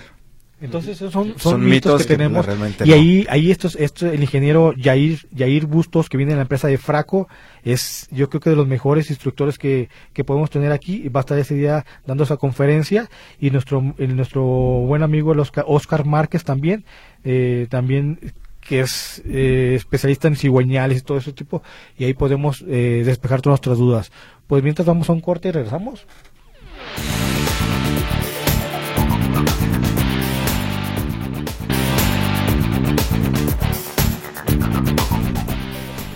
[0.61, 2.45] Entonces son, son, mitos, que, tenemos.
[2.85, 6.67] y ahí, ahí estos, esto, el ingeniero Yair, Yair Bustos, que viene de la empresa
[6.67, 7.27] de Fraco,
[7.63, 11.09] es yo creo que de los mejores instructores que, que podemos tener aquí.
[11.09, 13.09] Va a estar ese día dando esa conferencia.
[13.39, 16.85] Y nuestro, el, nuestro buen amigo Oscar, Oscar Márquez también,
[17.23, 18.19] eh, también
[18.61, 21.63] que es eh, especialista en cigüeñales y todo ese tipo.
[21.97, 24.11] Y ahí podemos eh, despejar todas nuestras dudas.
[24.45, 26.05] Pues mientras vamos a un corte y regresamos.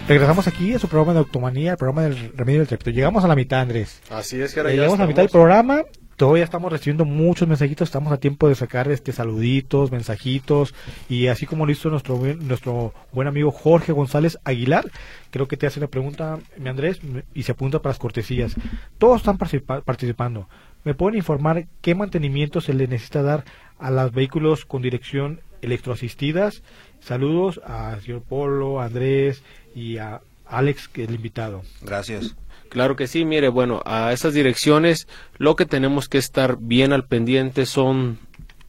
[0.07, 2.91] Regresamos aquí a su programa de Automanía, el programa del Remedio del Trepito.
[2.91, 4.03] Llegamos a la mitad, Andrés.
[4.11, 5.81] Así es, que ahora eh, Llegamos a la mitad del programa.
[6.15, 7.87] Todavía estamos recibiendo muchos mensajitos.
[7.87, 10.75] Estamos a tiempo de sacar este saluditos, mensajitos.
[11.09, 14.85] Y así como lo hizo nuestro, nuestro buen amigo Jorge González Aguilar,
[15.31, 16.99] creo que te hace una pregunta, mi Andrés,
[17.33, 18.53] y se apunta para las cortesías.
[18.99, 20.47] Todos están participando.
[20.83, 23.43] ¿Me pueden informar qué mantenimiento se le necesita dar
[23.79, 26.63] a los vehículos con dirección electroasistidas?
[27.01, 29.43] Saludos a señor Polo, Andrés,
[29.75, 31.63] y a Alex, que es el invitado.
[31.81, 32.35] Gracias.
[32.69, 37.05] Claro que sí, mire, bueno, a esas direcciones lo que tenemos que estar bien al
[37.05, 38.19] pendiente son,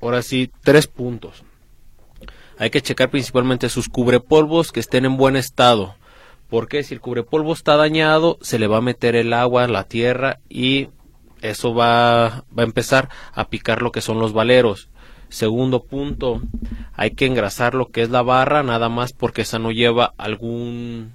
[0.01, 1.45] ahora sí, tres puntos.
[2.59, 5.95] Hay que checar principalmente sus cubrepolvos que estén en buen estado.
[6.49, 10.39] Porque si el cubrepolvo está dañado, se le va a meter el agua, la tierra
[10.49, 10.89] y
[11.43, 14.89] eso va, va a empezar a picar lo que son los valeros.
[15.29, 16.41] Segundo punto,
[16.95, 21.13] hay que engrasar lo que es la barra, nada más porque esa no lleva algún,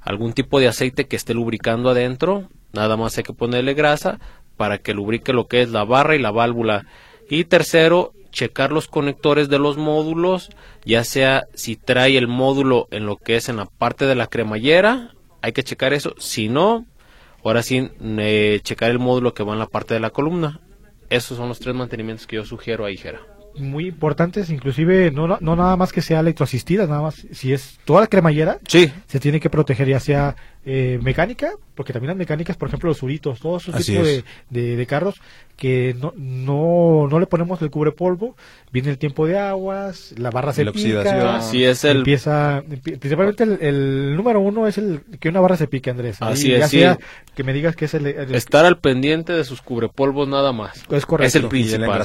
[0.00, 2.48] algún tipo de aceite que esté lubricando adentro.
[2.72, 4.18] Nada más hay que ponerle grasa
[4.56, 6.86] para que lubrique lo que es la barra y la válvula.
[7.28, 10.50] Y tercero, checar los conectores de los módulos,
[10.84, 14.28] ya sea si trae el módulo en lo que es en la parte de la
[14.28, 16.14] cremallera, hay que checar eso.
[16.18, 16.86] Si no,
[17.44, 20.60] ahora sí, eh, checar el módulo que va en la parte de la columna.
[21.10, 25.56] Esos son los tres mantenimientos que yo sugiero ahí, Jera muy importantes, inclusive no, no
[25.56, 28.92] nada más que sea electroasistida, nada más si es toda la cremallera, sí.
[29.06, 33.02] se tiene que proteger ya sea eh, mecánica, porque también las mecánicas, por ejemplo, los
[33.02, 34.06] uritos, todos esos tipos
[34.50, 35.20] de, de, carros
[35.56, 38.36] que no, no, no le ponemos el cubre polvo,
[38.70, 41.98] viene el tiempo de aguas, la barra se pica, así es el...
[41.98, 46.18] empieza, principalmente el, número uno es el que una barra se pique, Andrés.
[46.20, 46.70] Así es,
[47.34, 50.84] que me digas que es el, Estar al pendiente de sus cubrepolvos nada más.
[50.90, 51.26] Es correcto.
[51.26, 52.02] Es el principal.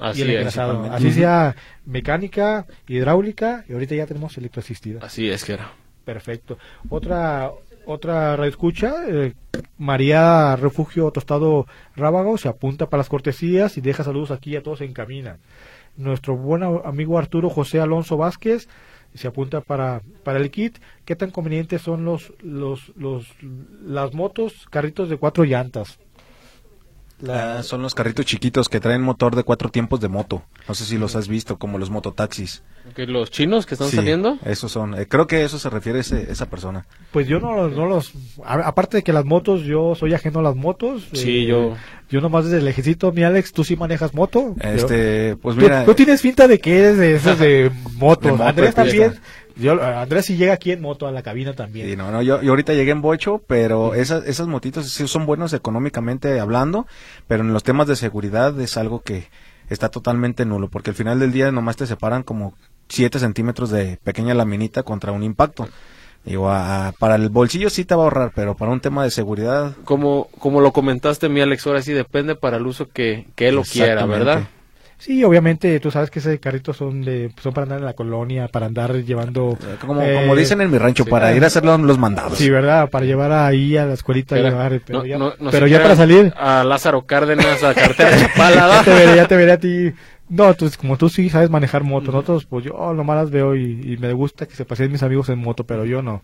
[0.00, 4.98] Así Así sea mecánica, hidráulica, y ahorita ya tenemos electroasistida.
[5.00, 5.72] Así es que era.
[6.04, 6.58] Perfecto.
[6.88, 7.52] Otra
[7.90, 9.34] otra radio escucha, eh,
[9.78, 14.80] María Refugio Tostado Rábago se apunta para las cortesías y deja saludos aquí a todos
[14.80, 15.38] en camina.
[15.96, 18.68] Nuestro buen amigo Arturo José Alonso Vázquez
[19.14, 20.78] se apunta para, para el kit.
[21.04, 23.26] ¿Qué tan convenientes son los, los, los,
[23.84, 25.98] las motos, carritos de cuatro llantas?
[27.28, 30.42] Ah, son los carritos chiquitos que traen motor de cuatro tiempos de moto.
[30.68, 32.62] No sé si los has visto, como los mototaxis.
[32.94, 34.38] ¿Que ¿Los chinos que están saliendo?
[34.44, 34.98] esos son.
[34.98, 36.86] Eh, creo que eso se refiere ese, esa persona.
[37.12, 38.12] Pues yo no, no los...
[38.44, 41.08] aparte de que las motos, yo soy ajeno a las motos.
[41.12, 41.76] Sí, eh, yo...
[42.08, 44.56] Yo nomás desde el ejército, mi Alex, ¿tú sí manejas moto?
[44.60, 45.84] Este, pues mira...
[45.84, 48.40] Tú, tienes finta de que eres de esos de motos.
[48.40, 49.14] Andrés también...
[49.60, 51.88] Yo, Andrés si llega aquí en moto a la cabina también.
[51.88, 55.26] Sí, no, no, yo, yo ahorita llegué en bocho, pero esas, esas motitos sí son
[55.26, 56.86] buenos económicamente hablando,
[57.28, 59.28] pero en los temas de seguridad es algo que
[59.68, 62.54] está totalmente nulo, porque al final del día nomás te separan como
[62.88, 65.68] 7 centímetros de pequeña laminita contra un impacto.
[66.24, 66.48] Digo,
[66.98, 69.74] para el bolsillo sí te va a ahorrar, pero para un tema de seguridad...
[69.84, 73.54] Como, como lo comentaste, mi Alex, ahora sí depende para el uso que, que él
[73.54, 74.48] lo quiera, ¿verdad?
[75.00, 78.48] Sí, obviamente, tú sabes que ese carritos son de son para andar en la colonia,
[78.48, 79.56] para andar llevando...
[79.58, 82.36] Eh, como, eh, como dicen en mi rancho, para ir a hacer los, mandados.
[82.36, 82.90] Sí, ¿verdad?
[82.90, 85.18] Para llevar ahí a la escuelita, llevar, pero, ya,
[85.50, 86.34] pero ya para salir...
[86.36, 89.92] A Lázaro Cárdenas, a cartera ya, te veré, ya te veré a ti...
[90.30, 93.96] No, tú, como tú sí sabes manejar moto, nosotros pues yo nomás las veo y,
[94.00, 96.22] me gusta que se pasen mis amigos en moto, pero yo no.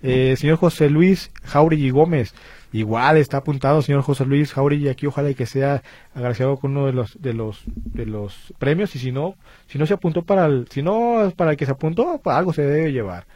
[0.00, 2.34] Eh, señor José Luis Jauregui Gómez,
[2.72, 5.82] igual está apuntado señor José Luis Jauregui aquí ojalá y que sea
[6.14, 9.34] agraciado con uno de los de los de los premios y si no
[9.66, 12.52] si no se apuntó para el si no para el que se apuntó pues algo
[12.52, 13.26] se debe llevar.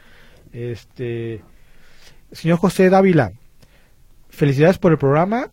[0.53, 1.41] Este
[2.31, 3.33] señor José Dávila
[4.29, 5.51] felicidades por el programa.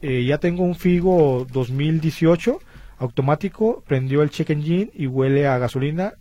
[0.00, 2.58] Eh, ya tengo un Figo 2018
[3.02, 6.14] automático prendió el check engine y huele a gasolina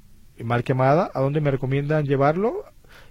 [0.44, 2.65] mal quemada a dónde me recomiendan llevarlo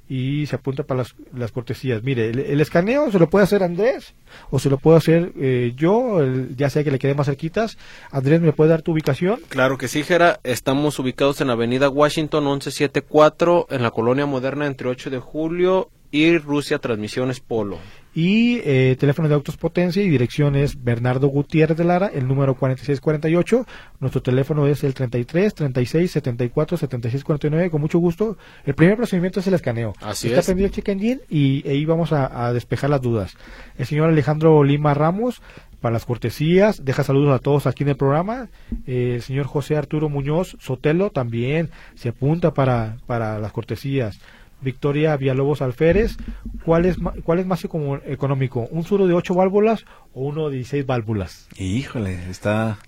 [0.09, 2.03] y se apunta para las, cortesías.
[2.03, 4.13] Mire, el, escaneo se lo puede hacer Andrés
[4.51, 6.19] o se lo puedo hacer eh, yo,
[6.57, 7.79] ya sea que le quede más cerquitas.
[8.11, 9.39] Andrés, ¿me puede dar tu ubicación?
[9.49, 10.41] Claro que sí, Jera.
[10.43, 15.91] Estamos ubicados en la avenida Washington 1174, en la colonia moderna entre 8 de julio
[16.11, 17.79] y Rusia Transmisiones Polo.
[18.13, 22.57] Y eh, teléfono de autos potencia y dirección es Bernardo Gutiérrez de Lara, el número
[22.57, 23.67] 4648.
[24.01, 27.71] Nuestro teléfono es el 33 36 74 76 49.
[27.71, 28.37] Con mucho gusto.
[28.65, 29.95] El primer procedimiento es el escaneo.
[30.01, 30.47] Así Está es.
[30.47, 33.37] prendido el check engine y ahí vamos a, despejar las dudas.
[33.79, 35.41] El señor Alejandro Lima Ramos,
[35.81, 38.49] para las cortesías, deja saludos a todos aquí en el programa.
[38.87, 44.19] Eh, el señor José Arturo Muñoz Sotelo también se apunta para, para las cortesías.
[44.61, 46.17] Victoria Villalobos Alférez,
[46.65, 48.69] ¿cuál es, cuál es más económico?
[48.71, 51.49] ¿Un suro de 8 válvulas o uno de 16 válvulas?
[51.57, 52.79] Híjole, está,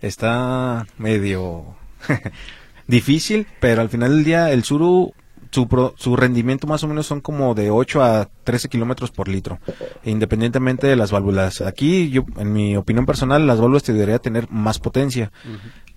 [0.00, 1.74] está medio
[2.86, 5.12] difícil, pero al final del día el suro,
[5.50, 9.58] su, su rendimiento más o menos son como de 8 a 13 kilómetros por litro,
[10.04, 11.60] independientemente de las válvulas.
[11.60, 15.32] Aquí, yo, en mi opinión personal, las válvulas te debería tener más potencia,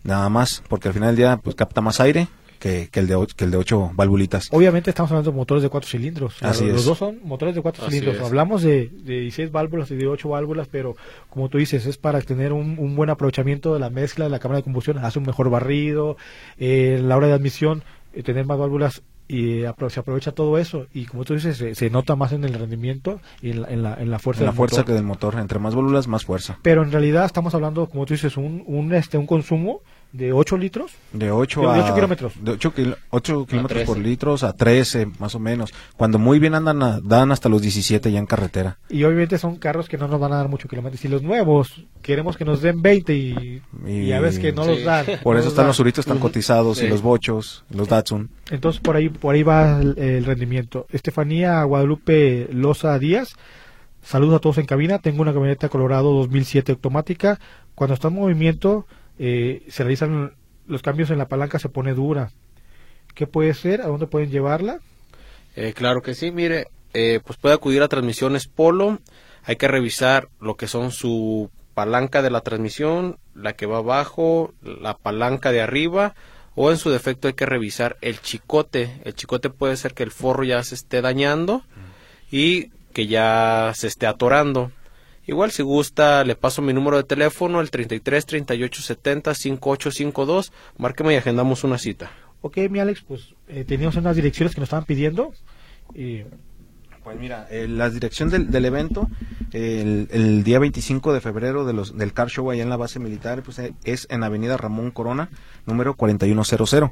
[0.03, 2.27] nada más, porque al final del día pues capta más aire
[2.63, 4.47] que, el de, que el de 8 valvulitas.
[4.51, 6.41] Obviamente estamos hablando de motores de 4 cilindros.
[6.41, 6.85] Así los, es.
[6.85, 8.21] dos son motores de 4 cilindros.
[8.21, 10.95] Hablamos de, de 16 válvulas y de 8 válvulas, pero
[11.29, 14.39] como tú dices, es para tener un, un buen aprovechamiento de la mezcla de la
[14.39, 14.99] cámara de combustión.
[14.99, 16.15] Hace un mejor barrido.
[16.57, 21.05] Eh, la hora de admisión, eh, tener más válvulas y se aprovecha todo eso y
[21.05, 24.11] como tú dices se, nota más en el rendimiento y en la, en la, en
[24.11, 26.91] la fuerza en la fuerza que del motor entre más válvulas más fuerza pero en
[26.91, 29.81] realidad estamos hablando como tú dices un, un este un consumo
[30.13, 30.91] de 8 litros.
[31.11, 31.83] De 8 a...
[31.83, 32.33] 8 kilómetros.
[32.39, 32.73] De 8,
[33.09, 35.73] 8 kilómetros por litros a 13, más o menos.
[35.97, 38.77] Cuando muy bien andan, dan hasta los 17 ya en carretera.
[38.89, 41.03] Y obviamente son carros que no nos van a dar mucho kilómetros.
[41.03, 44.83] Y los nuevos, queremos que nos den 20 y, y, ya ves que no los
[44.83, 45.05] dan.
[45.23, 48.29] Por eso están los suritos tan cotizados y los bochos, los Datsun.
[48.51, 50.85] Entonces por ahí, por ahí va el, rendimiento.
[50.91, 53.35] Estefanía Guadalupe Loza Díaz.
[54.03, 54.99] Saludos a todos en cabina.
[54.99, 57.39] Tengo una camioneta Colorado 2007 automática.
[57.73, 58.85] Cuando está en movimiento
[59.19, 60.33] eh, se realizan
[60.67, 62.31] los cambios en la palanca, se pone dura.
[63.13, 63.81] ¿Qué puede ser?
[63.81, 64.79] ¿A dónde pueden llevarla?
[65.55, 68.99] Eh, claro que sí, mire, eh, pues puede acudir a transmisiones Polo.
[69.43, 74.53] Hay que revisar lo que son su palanca de la transmisión, la que va abajo,
[74.61, 76.15] la palanca de arriba,
[76.55, 79.01] o en su defecto hay que revisar el chicote.
[79.03, 81.63] El chicote puede ser que el forro ya se esté dañando
[82.31, 84.71] y que ya se esté atorando.
[85.25, 90.51] Igual si gusta, le paso mi número de teléfono, el 33 38 70 5852.
[90.77, 92.11] Márqueme y agendamos una cita.
[92.41, 95.31] Ok, mi Alex, pues eh, teníamos unas direcciones que nos estaban pidiendo.
[97.03, 99.09] Pues mira, eh, la dirección del, evento,
[99.51, 103.43] el, día 25 de febrero de los, del Car Show allá en la base militar,
[103.43, 105.29] pues eh, es en Avenida Ramón Corona,
[105.65, 106.91] número 4100.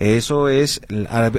[0.00, 0.80] Eso es,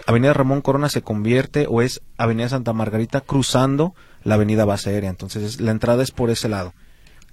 [0.08, 3.93] Avenida Ramón Corona se convierte o es Avenida Santa Margarita cruzando
[4.24, 5.10] la avenida base aérea.
[5.10, 6.74] Entonces la entrada es por ese lado.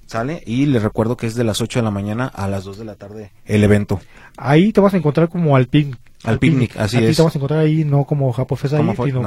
[0.07, 0.43] ¿Sale?
[0.45, 2.85] Y les recuerdo que es de las 8 de la mañana a las 2 de
[2.85, 4.01] la tarde el evento.
[4.37, 6.01] Ahí te vas a encontrar como al picnic.
[6.25, 7.17] Al, picnic, así es.
[7.17, 8.79] te vas a encontrar ahí no como Japo sino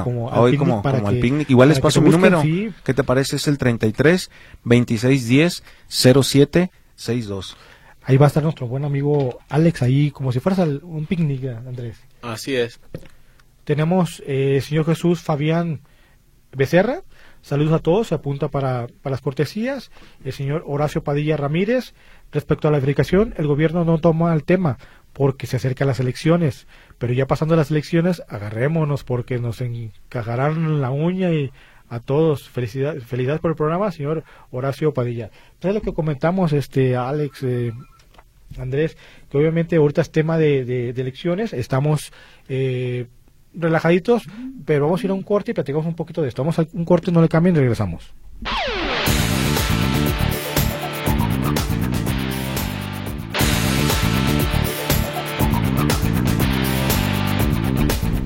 [0.04, 0.58] como al picnic.
[0.58, 1.48] Como, para al picnic.
[1.48, 2.42] Igual les paso mi número.
[2.42, 3.36] ¿Qué te parece?
[3.36, 4.30] Es el 33
[4.64, 7.56] 26 10 07 62.
[8.02, 11.96] Ahí va a estar nuestro buen amigo Alex ahí, como si fueras un picnic, Andrés.
[12.20, 12.78] Así es.
[13.64, 15.80] Tenemos eh, señor Jesús Fabián
[16.52, 17.02] Becerra,
[17.44, 19.90] Saludos a todos, se apunta para, las cortesías.
[20.24, 21.92] El señor Horacio Padilla Ramírez,
[22.32, 24.78] respecto a la verificación, el gobierno no toma el tema
[25.12, 30.90] porque se acercan las elecciones, pero ya pasando las elecciones, agarrémonos porque nos encajarán la
[30.90, 31.52] uña y
[31.90, 32.48] a todos.
[32.48, 35.30] Felicidades, felicidades por el programa, señor Horacio Padilla.
[35.52, 37.74] Entonces lo que comentamos, este Alex, eh,
[38.56, 38.96] Andrés,
[39.28, 42.10] que obviamente ahorita es tema de, de, elecciones, estamos
[42.48, 43.06] eh,
[43.54, 44.24] relajaditos,
[44.64, 46.42] pero vamos a ir a un corte y platicamos un poquito de esto.
[46.42, 48.12] Vamos a un corte, no le cambien y regresamos.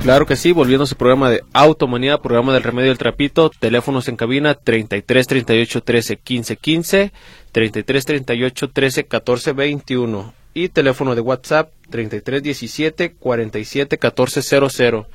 [0.08, 4.08] Claro que sí, volviendo a su programa de Automanía, programa del Remedio del Trapito, teléfonos
[4.08, 7.12] en cabina 33 38 13 15 15,
[7.52, 15.06] 33 38 13 14 21 y teléfono de WhatsApp 3317 47 14 00.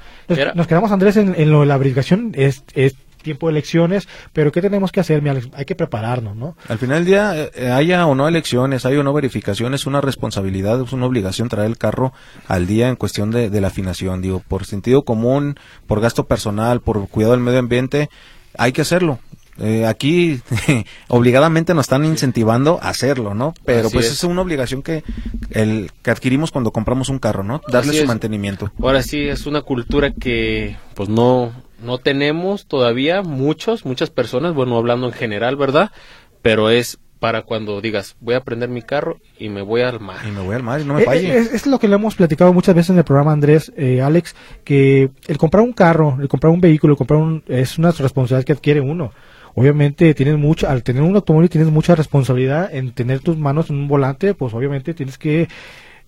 [0.56, 2.32] Nos, quedamos, Andrés, en, lo de la verificación.
[2.36, 5.24] Es, es tiempo de elecciones, pero ¿qué tenemos que hacer?
[5.54, 6.56] Hay que prepararnos, ¿no?
[6.68, 10.02] Al final del día, eh, haya o no elecciones, haya o no verificación, es una
[10.02, 12.14] responsabilidad, es una obligación traer el carro
[12.48, 14.22] al día en cuestión de, de la afinación.
[14.22, 15.56] Digo, por sentido común,
[15.88, 18.10] por gasto personal, por cuidado del medio ambiente,
[18.58, 19.20] hay que hacerlo.
[19.60, 20.42] Eh, aquí
[21.08, 23.54] obligadamente nos están incentivando a hacerlo, ¿no?
[23.66, 24.24] Pero pues es.
[24.24, 25.04] una obligación que
[25.52, 27.62] el que adquirimos cuando compramos un carro, ¿no?
[27.70, 28.72] Darle su mantenimiento.
[28.82, 31.52] Ahora sí es una cultura que pues no
[31.84, 35.92] no tenemos todavía muchos muchas personas, bueno, hablando en general, ¿verdad?
[36.42, 40.18] Pero es para cuando digas, voy a prender mi carro y me voy al mar.
[40.28, 41.38] Y me voy al mar y no me eh, falle.
[41.38, 44.36] Es, es, lo que le hemos platicado muchas veces en el programa, Andrés, eh, Alex,
[44.66, 48.46] que el comprar un carro, el comprar un vehículo, el comprar un, es una responsabilidad
[48.46, 49.14] que adquiere uno
[49.56, 53.78] obviamente tienes mucha, al tener un automóvil tienes mucha responsabilidad en tener tus manos en
[53.78, 55.48] un volante, pues obviamente tienes que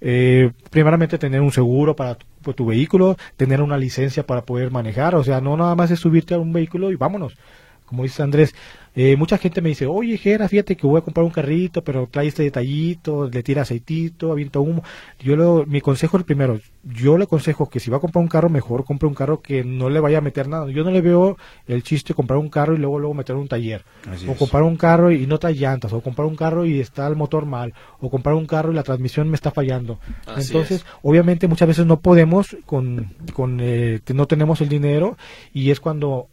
[0.02, 5.16] eh, primeramente tener un seguro para tu, tu, vehículo, tener una licencia para poder manejar,
[5.16, 7.38] o sea, no nada más es subirte a un vehículo y vámonos.
[7.86, 8.54] Como dice Andrés,
[8.96, 12.08] eh, mucha gente me dice, oye, Jera, fíjate que voy a comprar un carrito, pero
[12.10, 14.84] trae este detallito, le tira aceitito, avienta humo.
[15.20, 18.22] Yo lo, mi consejo es el primero, yo le aconsejo que si va a comprar
[18.22, 20.70] un carro, mejor compre un carro que no le vaya a meter nada.
[20.72, 23.50] Yo no le veo el chiste de comprar un carro y luego luego meter un
[23.50, 23.84] taller.
[24.30, 27.18] o comprar un carro y no trae llantas, o comprar un carro y está el
[27.18, 30.00] motor mal, o comprar un carro y la transmisión me está fallando.
[30.38, 35.18] Entonces, obviamente muchas veces no podemos, con, con eh, no tenemos el dinero
[35.54, 36.30] y es cuando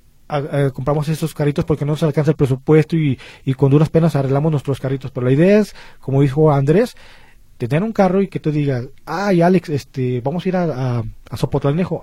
[0.73, 4.51] compramos esos carritos porque no nos alcanza el presupuesto y, y con duras penas arreglamos
[4.51, 5.11] nuestros carritos.
[5.11, 6.97] Pero la idea es, como dijo Andrés,
[7.68, 11.03] tener un carro y que tú digas, ay Alex, este, vamos a ir a, a,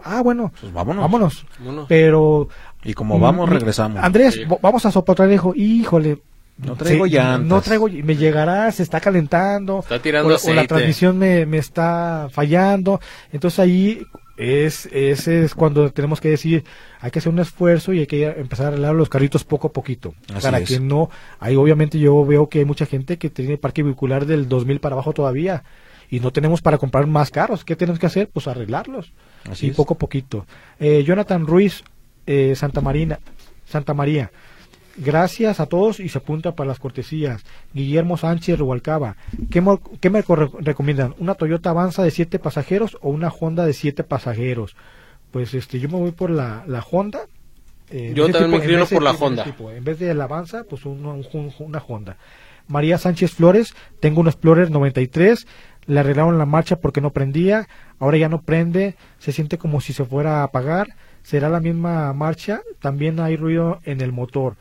[0.03, 1.01] Ah, bueno, pues vámonos.
[1.01, 1.45] vámonos.
[1.87, 2.47] Pero...
[2.83, 4.03] Y como vamos, regresamos.
[4.03, 5.53] Andrés, vamos a Sopotlanejo.
[5.55, 6.19] Híjole,
[6.57, 9.79] no traigo ya No traigo, me llegará, se está calentando.
[9.79, 12.99] Está tirando o, la transmisión me, me, está fallando.
[13.31, 14.01] Entonces ahí
[14.39, 16.63] es, ese es cuando tenemos que decir,
[17.01, 19.73] hay que hacer un esfuerzo y hay que empezar a arreglar los carritos poco a
[19.73, 20.13] poquito.
[20.41, 21.09] para que no,
[21.41, 24.93] ahí obviamente yo veo que hay mucha gente que tiene parque vehicular del 2000 para
[24.93, 25.65] abajo todavía
[26.09, 27.65] y no tenemos para comprar más carros.
[27.65, 28.29] ¿Qué tenemos que hacer?
[28.29, 29.11] Pues arreglarlos.
[29.51, 30.45] Así poco a poquito.
[30.79, 31.83] Eh, Jonathan Ruiz,
[32.25, 33.19] eh, Santa Marina,
[33.65, 34.31] Santa María.
[34.97, 37.43] Gracias a todos y se apunta para las cortesías.
[37.73, 39.15] Guillermo Sánchez Rubalcaba.
[39.49, 40.23] ¿Qué, me
[40.59, 41.15] recomiendan?
[41.19, 44.75] ¿Una Toyota Avanza de 7 pasajeros o una Honda de 7 pasajeros?
[45.31, 47.21] Pues este, yo me voy por la, la Honda.
[47.89, 49.45] Eh, yo también me inclino por la Honda.
[49.75, 51.13] En vez de la Avanza, pues una,
[51.59, 52.17] una Honda.
[52.67, 55.47] María Sánchez Flores, tengo un Explorer 93,
[55.87, 57.67] le arreglaron la marcha porque no prendía,
[57.97, 60.89] ahora ya no prende, se siente como si se fuera a apagar,
[61.23, 64.55] será la misma marcha, también hay ruido en el motor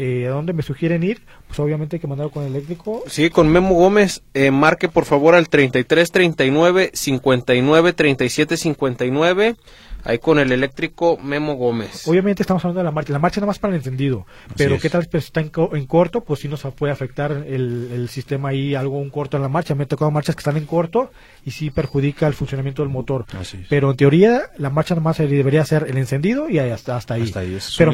[0.00, 3.02] eh, a dónde me sugieren ir, pues obviamente hay que mandarlo con eléctrico.
[3.08, 9.56] Sí, con Memo Gómez, eh, marque por favor al 33 39 59 37 59
[10.04, 12.06] ahí con el eléctrico Memo Gómez.
[12.06, 14.26] Obviamente estamos hablando de la marcha, la marcha nada más para el encendido,
[14.56, 18.74] pero qué tal si está en, corto, pues si nos puede afectar el, sistema ahí,
[18.74, 19.74] algo un corto en la marcha.
[19.74, 21.10] Me he tocado marchas que están en corto
[21.44, 23.26] y sí perjudica el funcionamiento del motor.
[23.68, 27.22] Pero en teoría la marcha nada más debería ser el encendido y hasta, hasta ahí.
[27.22, 27.92] Hasta ahí es pero,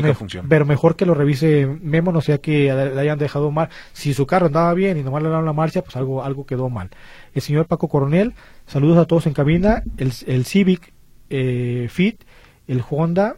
[0.49, 3.69] pero mejor que lo revise Memo, no sea que le hayan dejado mal.
[3.93, 6.69] Si su carro andaba bien y nomás le dieron la marcha, pues algo, algo quedó
[6.69, 6.91] mal.
[7.35, 8.35] El señor Paco Coronel,
[8.67, 9.83] saludos a todos en cabina.
[9.99, 10.94] El, el Civic
[11.31, 12.23] eh, Fit,
[12.67, 13.37] el Honda,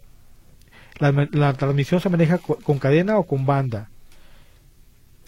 [0.98, 3.90] la, transmisión se maneja con, cadena o con banda.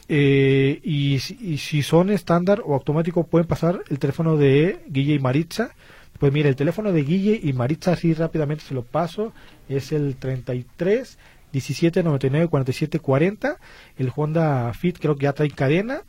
[0.09, 5.71] Eh, y, si son estándar o automático pueden pasar el teléfono de Guille y Maritza.
[6.19, 9.33] Pues mira, el teléfono de Guille y Maritza así rápidamente se lo paso.
[9.69, 11.19] Es el 33
[11.53, 13.57] 17 99 47 40.
[13.99, 16.03] El Honda Fit creo que ya trae cadena.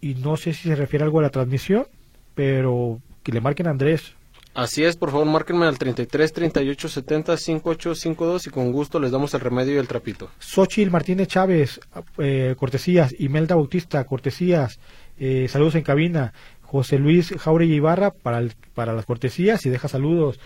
[0.00, 1.86] Y no sé si se refiere algo a la transmisión,
[2.34, 4.14] pero que le marquen a Andrés
[4.54, 9.32] Así es, por favor, márquenme al 33 38 70 5852 y con gusto les damos
[9.34, 10.28] el remedio y el trapito.
[10.40, 11.80] Xochil Martínez Chávez,
[12.18, 13.14] eh, cortesías.
[13.18, 14.80] Imelda Bautista, cortesías.
[15.18, 16.32] Eh, saludos en cabina.
[16.62, 18.42] José Luis Jauregui Ibarra para,
[18.74, 20.38] para las cortesías y deja saludos.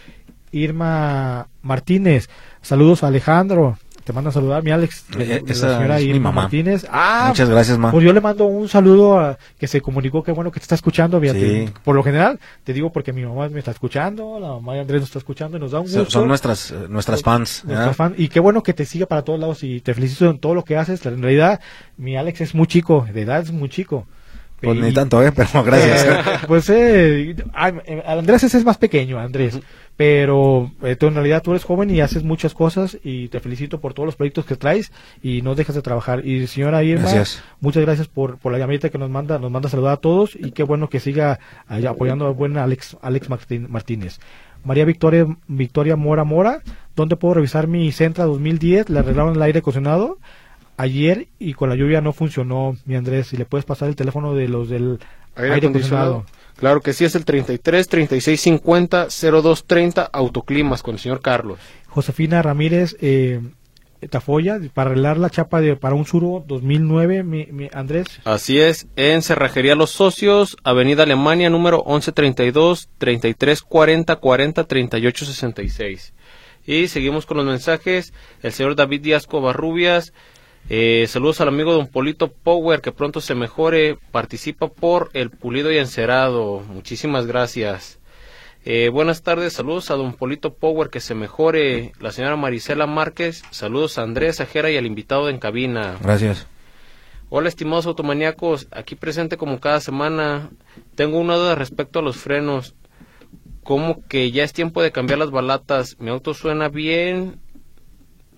[0.52, 2.28] Irma Martínez,
[2.62, 6.86] saludos a Alejandro, te mando a saludar, mi Alex, eh, la señora Irma Martínez.
[6.90, 7.90] Ah, muchas gracias, ma.
[7.90, 10.74] Pues yo le mando un saludo a que se comunicó, que bueno que te está
[10.74, 11.72] escuchando, fíjate.
[11.82, 15.00] Por lo general, te digo porque mi mamá me está escuchando, la mamá de Andrés
[15.00, 16.10] nos está escuchando y nos da un gusto.
[16.10, 17.64] Son nuestras eh, nuestras fans.
[18.18, 20.64] y qué bueno que te siga para todos lados y te felicito en todo lo
[20.64, 21.04] que haces.
[21.06, 21.60] En realidad,
[21.96, 24.06] mi Alex es muy chico, de edad es muy chico.
[24.60, 25.32] Pues ni tanto, ¿eh?
[25.36, 26.06] Pero gracias.
[26.46, 29.60] pues eh, Andrés es más pequeño, Andrés.
[29.96, 33.80] Pero eh, tú en realidad tú eres joven y haces muchas cosas y te felicito
[33.80, 34.90] por todos los proyectos que traes
[35.22, 36.26] y no dejas de trabajar.
[36.26, 37.08] Y señora Irma,
[37.60, 40.50] muchas gracias por, por la llamadita que nos manda, nos manda saludar a todos y
[40.50, 41.38] qué bueno que siga
[41.68, 43.28] apoyando al buen Alex, Alex
[43.68, 44.18] Martínez.
[44.64, 46.62] María Victoria, Victoria Mora Mora,
[46.96, 48.88] ¿dónde puedo revisar mi Centra 2010?
[48.88, 50.18] Le arreglaron el aire acondicionado
[50.76, 53.28] ayer y con la lluvia no funcionó, mi Andrés.
[53.28, 54.98] Si le puedes pasar el teléfono de los del
[55.36, 56.24] aire, acondicionado.
[56.56, 61.58] Claro que sí, es el 33 36 50 02 30 Autoclimas con el señor Carlos.
[61.88, 63.40] Josefina Ramírez eh,
[64.08, 68.06] Tafoya para arreglar la chapa de para un Suro 2009, mi, mi Andrés.
[68.24, 76.14] Así es, en Cerrajería Los Socios, Avenida Alemania número 1132 33 40 40 38 66.
[76.66, 78.14] Y seguimos con los mensajes.
[78.42, 80.12] El señor David Díaz Covarrubias
[80.70, 83.98] eh, saludos al amigo Don Polito Power, que pronto se mejore.
[84.10, 86.60] Participa por el pulido y encerado.
[86.60, 87.98] Muchísimas gracias.
[88.64, 91.92] Eh, buenas tardes, saludos a Don Polito Power, que se mejore.
[92.00, 95.98] La señora Marisela Márquez, saludos a Andrés Ajera y al invitado en cabina.
[96.00, 96.46] Gracias.
[97.28, 100.48] Hola, estimados automaníacos, aquí presente como cada semana.
[100.94, 102.74] Tengo una duda respecto a los frenos.
[103.64, 105.96] ¿Cómo que ya es tiempo de cambiar las balatas?
[105.98, 107.40] Mi auto suena bien,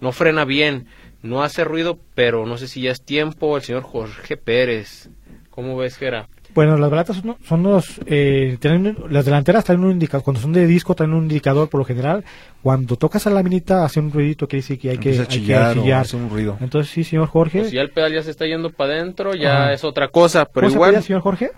[0.01, 0.89] no frena bien
[1.27, 3.57] no hace ruido, pero no sé si ya es tiempo.
[3.57, 5.11] El señor Jorge Pérez.
[5.51, 6.29] ¿Cómo ves, Gera?
[6.57, 8.01] Bueno, las balatas son, los.
[8.07, 10.24] Eh, tienen, las delanteras traen un indicador.
[10.24, 12.24] Cuando son de disco, traen un indicador por lo general.
[12.62, 16.16] Cuando tocas a la minita, hace un ruidito que dice que hay que, chillar, Hace
[16.16, 16.57] un ruido.
[16.61, 17.59] Entonces, sí, señor Jorge.
[17.59, 20.47] Pues si ya el pedal ya se está yendo para adentro, ya es otra cosa.
[20.47, 21.03] Pero igual.
[21.03, 21.51] señor Jorge?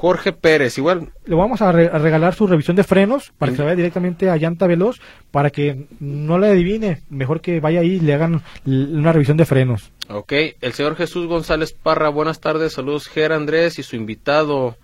[0.00, 1.12] Jorge Pérez, igual.
[1.26, 4.66] Le vamos a, regalar su revisión de frenos para que se vaya directamente a llanta
[4.66, 4.98] veloz,
[5.30, 7.02] para que no le adivine.
[7.10, 9.92] Mejor que vaya ahí y le hagan una revisión de frenos.
[10.08, 10.32] Ok,
[10.62, 14.78] el señor Jesús González Parra, buenas tardes, saludos Ger Andrés y su invitado.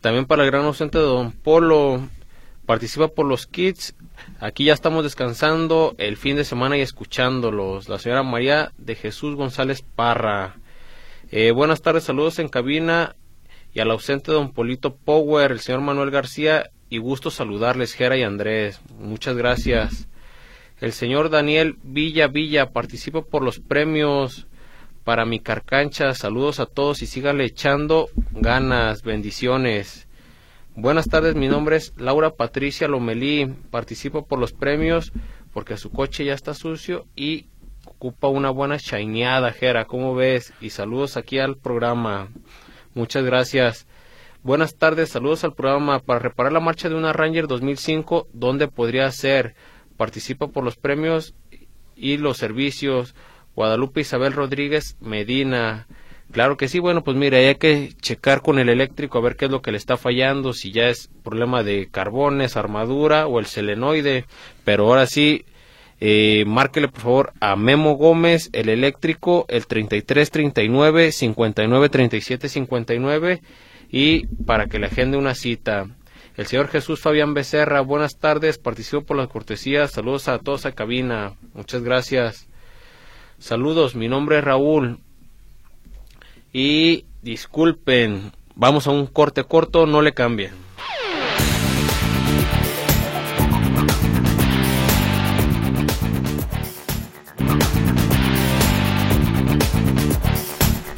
[0.00, 2.00] También para el gran docente de Don Polo,
[2.66, 3.94] participa por los kits.
[4.40, 7.88] Aquí ya estamos descansando el fin de semana y escuchándolos.
[7.88, 10.56] La señora María de Jesús González Parra.
[11.30, 13.14] Eh, buenas tardes, saludos en cabina
[13.72, 18.22] y al ausente don Polito Power, el señor Manuel García y gusto saludarles, Gera y
[18.22, 18.80] Andrés.
[18.98, 20.08] Muchas gracias.
[20.80, 24.46] El señor Daniel Villa Villa participa por los premios
[25.04, 26.14] para mi carcancha.
[26.14, 30.06] Saludos a todos y síganle echando ganas, bendiciones.
[30.76, 33.46] Buenas tardes, mi nombre es Laura Patricia Lomelí.
[33.70, 35.12] Participo por los premios
[35.52, 37.46] porque su coche ya está sucio y
[37.84, 40.52] ocupa una buena shineada, Jera, ¿cómo ves?
[40.60, 42.28] Y saludos aquí al programa.
[42.98, 43.86] Muchas gracias.
[44.42, 46.00] Buenas tardes, saludos al programa.
[46.00, 49.54] Para reparar la marcha de una Ranger 2005, ¿dónde podría ser?
[49.96, 51.32] Participa por los premios
[51.94, 53.14] y los servicios.
[53.54, 55.86] Guadalupe Isabel Rodríguez Medina.
[56.32, 59.44] Claro que sí, bueno, pues mire, hay que checar con el eléctrico a ver qué
[59.44, 63.46] es lo que le está fallando, si ya es problema de carbones, armadura o el
[63.46, 64.24] selenoide.
[64.64, 65.44] Pero ahora sí,
[66.00, 73.42] eh, márquele por favor a Memo Gómez, el eléctrico, el 3339 5937 59
[73.90, 75.86] y para que le agende una cita.
[76.36, 80.72] El señor Jesús Fabián Becerra, buenas tardes, participo por la cortesía, saludos a todos a
[80.72, 82.46] cabina, muchas gracias.
[83.38, 85.00] Saludos, mi nombre es Raúl
[86.52, 90.67] y disculpen, vamos a un corte corto, no le cambien.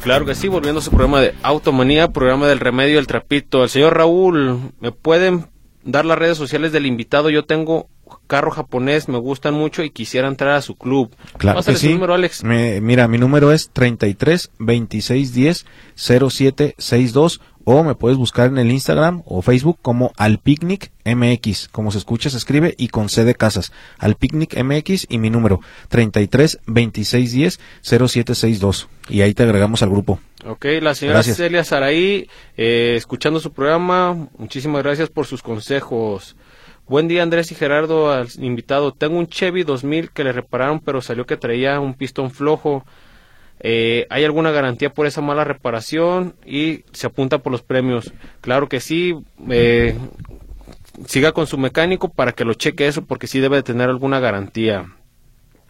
[0.01, 3.63] Claro que sí, volviendo a su programa de Automanía, programa del remedio el trapito.
[3.63, 5.45] El señor Raúl, ¿me pueden
[5.83, 7.29] dar las redes sociales del invitado?
[7.29, 7.87] Yo tengo
[8.27, 11.15] carro japonés, me gustan mucho y quisiera entrar a su club.
[11.37, 11.93] Claro que sí.
[11.93, 12.43] número, Alex?
[12.43, 18.71] mira, mi número es 33 26 10 07 62 o me puedes buscar en el
[18.71, 23.23] Instagram o Facebook como Al Picnic MX, como se escucha se escribe y con C
[23.23, 25.59] de casas, Al Picnic MX y mi número
[25.89, 30.19] 33 26 10 0762 y ahí te agregamos al grupo.
[30.45, 36.35] Ok, la señora Celia Saraí, eh, escuchando su programa, muchísimas gracias por sus consejos.
[36.87, 38.91] Buen día Andrés y Gerardo, al invitado.
[38.91, 42.83] Tengo un Chevy 2000 que le repararon pero salió que traía un pistón flojo.
[43.63, 46.35] Eh, ¿Hay alguna garantía por esa mala reparación?
[46.45, 48.11] Y se apunta por los premios.
[48.41, 49.15] Claro que sí.
[49.49, 49.97] Eh,
[51.05, 54.19] siga con su mecánico para que lo cheque eso porque sí debe de tener alguna
[54.19, 54.85] garantía.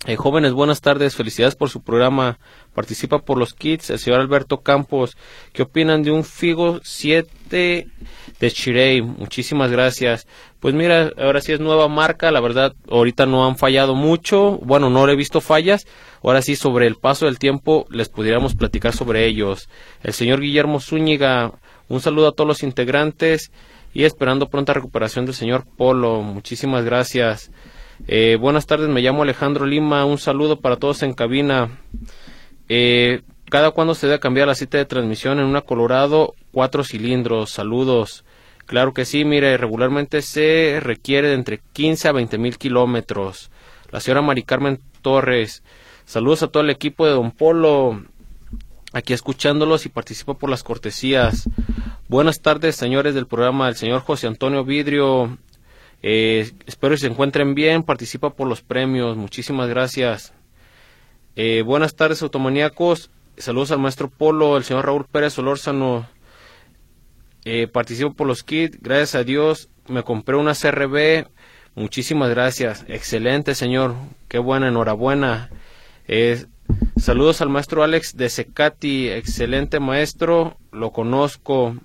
[0.08, 2.40] Eh, jóvenes, buenas tardes, felicidades por su programa.
[2.74, 5.16] Participa por los kits el señor Alberto Campos.
[5.54, 7.88] ¿Qué opinan de un Figo 7
[8.42, 9.02] de Chirey?
[9.02, 10.28] Muchísimas gracias.
[10.60, 14.58] Pues mira, ahora sí es nueva marca, la verdad, ahorita no han fallado mucho.
[14.64, 15.86] Bueno, no le he visto fallas.
[16.24, 19.70] Ahora sí, sobre el paso del tiempo, les pudiéramos platicar sobre ellos.
[20.04, 21.54] El señor Guillermo Zúñiga,
[21.88, 23.52] un saludo a todos los integrantes
[23.94, 26.22] y esperando pronta recuperación del señor Polo.
[26.22, 27.52] Muchísimas gracias.
[28.08, 30.06] Eh, buenas tardes, me llamo Alejandro Lima.
[30.06, 31.70] Un saludo para todos en cabina.
[32.70, 33.22] Eh,
[33.52, 36.34] ¿Cada cuándo se debe cambiar la cita de transmisión en una Colorado?
[36.52, 37.52] Cuatro cilindros.
[37.52, 38.24] Saludos.
[38.66, 43.52] Claro que sí, mire, regularmente se requiere de entre 15 a 20 mil kilómetros.
[43.92, 45.64] La señora Mari Carmen Torres.
[46.06, 48.04] Saludos a todo el equipo de Don Polo.
[48.94, 51.50] Aquí escuchándolos y participo por las cortesías.
[52.08, 53.70] Buenas tardes, señores del programa.
[53.70, 55.38] El señor José Antonio Vidrio
[56.04, 60.34] eh, espero que se encuentren bien, participa por los premios, muchísimas gracias.
[61.36, 63.12] Eh, buenas tardes, automaníacos.
[63.38, 66.08] Saludos al maestro Polo, el señor Raúl Pérez Olórzano.
[67.46, 69.70] Eh, participo por los kits, gracias a Dios.
[69.88, 71.28] Me compré una CRB,
[71.76, 72.86] muchísimas gracias.
[72.88, 73.96] Excelente, señor,
[74.28, 75.50] qué buena, enhorabuena.
[76.98, 81.76] Saludos al maestro Alex de Secati, excelente maestro, lo conozco.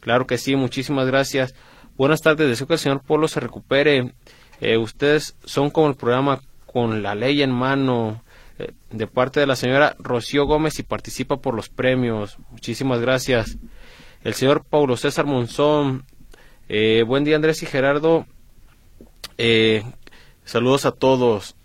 [0.00, 1.54] Claro que sí, muchísimas gracias.
[1.96, 4.14] Buenas tardes, deseo que el señor Polo se recupere.
[4.60, 8.22] Eh, ustedes son como el programa con la ley en mano
[8.58, 12.38] eh, de parte de la señora Rocío Gómez y participa por los premios.
[12.50, 13.58] Muchísimas gracias.
[14.24, 16.04] El señor Paulo César Monzón.
[16.68, 18.26] Eh, buen día Andrés y Gerardo.
[20.44, 21.56] saludos a todos.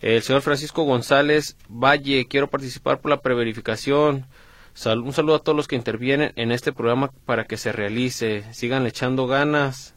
[0.00, 4.26] El señor Francisco González Valle, quiero participar por la preverificación
[4.86, 8.44] un saludo a todos los que intervienen en este programa para que se realice.
[8.52, 9.94] Sigan echando ganas.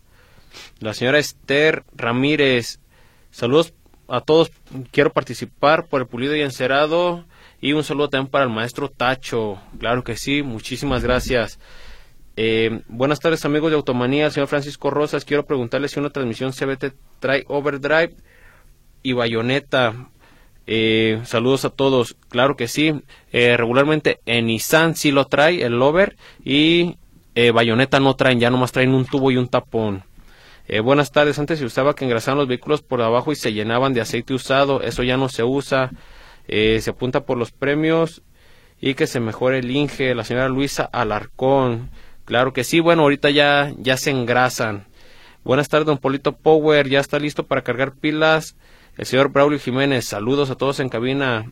[0.80, 2.80] La señora Esther Ramírez.
[3.30, 3.74] Saludos
[4.08, 4.52] a todos.
[4.91, 7.26] Quiero participar por el pulido y encerado.
[7.62, 9.62] Y un saludo también para el maestro Tacho.
[9.78, 10.41] Claro que sí.
[10.41, 11.60] Muchísimas gracias.
[12.38, 15.26] Eh, buenas tardes amigos de Automanía, señor Francisco Rosas.
[15.26, 18.16] Quiero preguntarle si una transmisión CBT trae overdrive
[19.04, 20.10] y bayoneta.
[20.68, 22.16] Eh, saludos a todos.
[22.30, 23.02] Claro que sí.
[23.32, 26.98] Eh, regularmente en Nissan sí lo trae el Lover y
[27.36, 30.04] eh, Bayonetta no traen, ya nomás traen un tubo y un tapón.
[30.68, 31.38] Eh, buenas tardes.
[31.38, 34.82] Antes se usaba que engrasaban los vehículos por abajo y se llenaban de aceite usado.
[34.82, 35.92] Eso ya no se usa.
[36.48, 38.22] se apunta por los premios
[38.80, 40.16] y que se mejore el Inge.
[40.16, 41.90] La señora Luisa Alarcón.
[42.32, 42.80] Claro que sí.
[42.80, 44.88] Bueno, ahorita ya, ya se engrasan.
[45.44, 46.88] Buenas tardes, don Polito Power.
[46.88, 48.56] Ya está listo para cargar pilas.
[48.96, 50.06] El señor Braulio Jiménez.
[50.06, 51.52] Saludos a todos en cabina.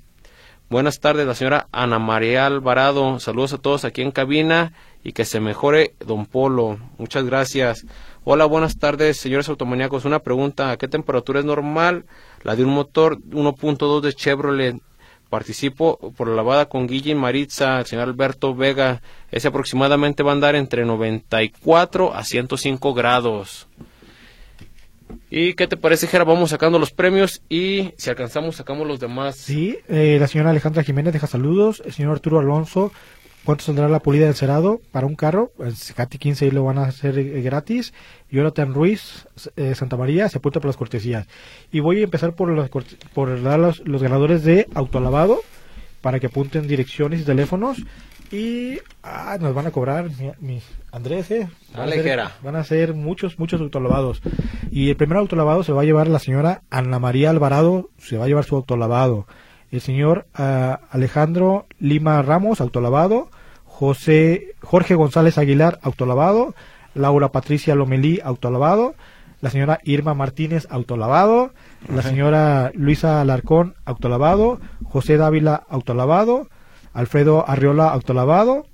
[0.69, 3.19] Buenas tardes, la señora Ana María Alvarado.
[3.19, 4.71] Saludos a todos aquí en cabina
[5.03, 6.79] y que se mejore don Polo.
[6.97, 7.85] Muchas gracias.
[8.23, 10.05] Hola, buenas tardes, señores automaníacos.
[10.05, 12.05] Una pregunta, ¿a qué temperatura es normal
[12.43, 14.77] la de un motor 1.2 de Chevrolet?
[15.29, 19.01] Participo por la lavada con Guille Maritza, el señor Alberto Vega.
[19.31, 23.67] Ese aproximadamente va a andar entre 94 a 105 grados.
[25.29, 26.23] ¿Y qué te parece, Jera?
[26.23, 29.35] Vamos sacando los premios y si alcanzamos, sacamos los demás.
[29.35, 31.83] Sí, eh, la señora Alejandra Jiménez deja saludos.
[31.85, 32.91] El señor Arturo Alonso,
[33.43, 35.51] ¿cuánto saldrá la pulida del cerado para un carro?
[35.59, 37.93] El Cati 15 lo van a hacer eh, gratis.
[38.31, 41.27] Jonathan Ruiz, eh, Santa María, se apunta por las cortesías.
[41.71, 45.41] Y voy a empezar por los, por los, los ganadores de autolavado
[46.01, 47.77] para que apunten direcciones y teléfonos.
[48.31, 50.09] Y ah, nos van a cobrar,
[50.39, 54.21] mis Andrés, eh, van, a ser, van a ser muchos, muchos autolavados.
[54.71, 58.25] Y el primer autolavado se va a llevar la señora Ana María Alvarado, se va
[58.25, 59.25] a llevar su autolavado.
[59.71, 63.29] El señor ah, Alejandro Lima Ramos, autolavado.
[63.65, 66.55] José Jorge González Aguilar, autolavado.
[66.95, 68.95] Laura Patricia Lomelí, autolavado.
[69.41, 71.51] La señora Irma Martínez, autolavado.
[71.87, 74.59] La señora Luisa Alarcón, autolavado.
[74.83, 76.47] José Dávila, autolavado.
[76.93, 78.65] Alfredo Arriola autolavado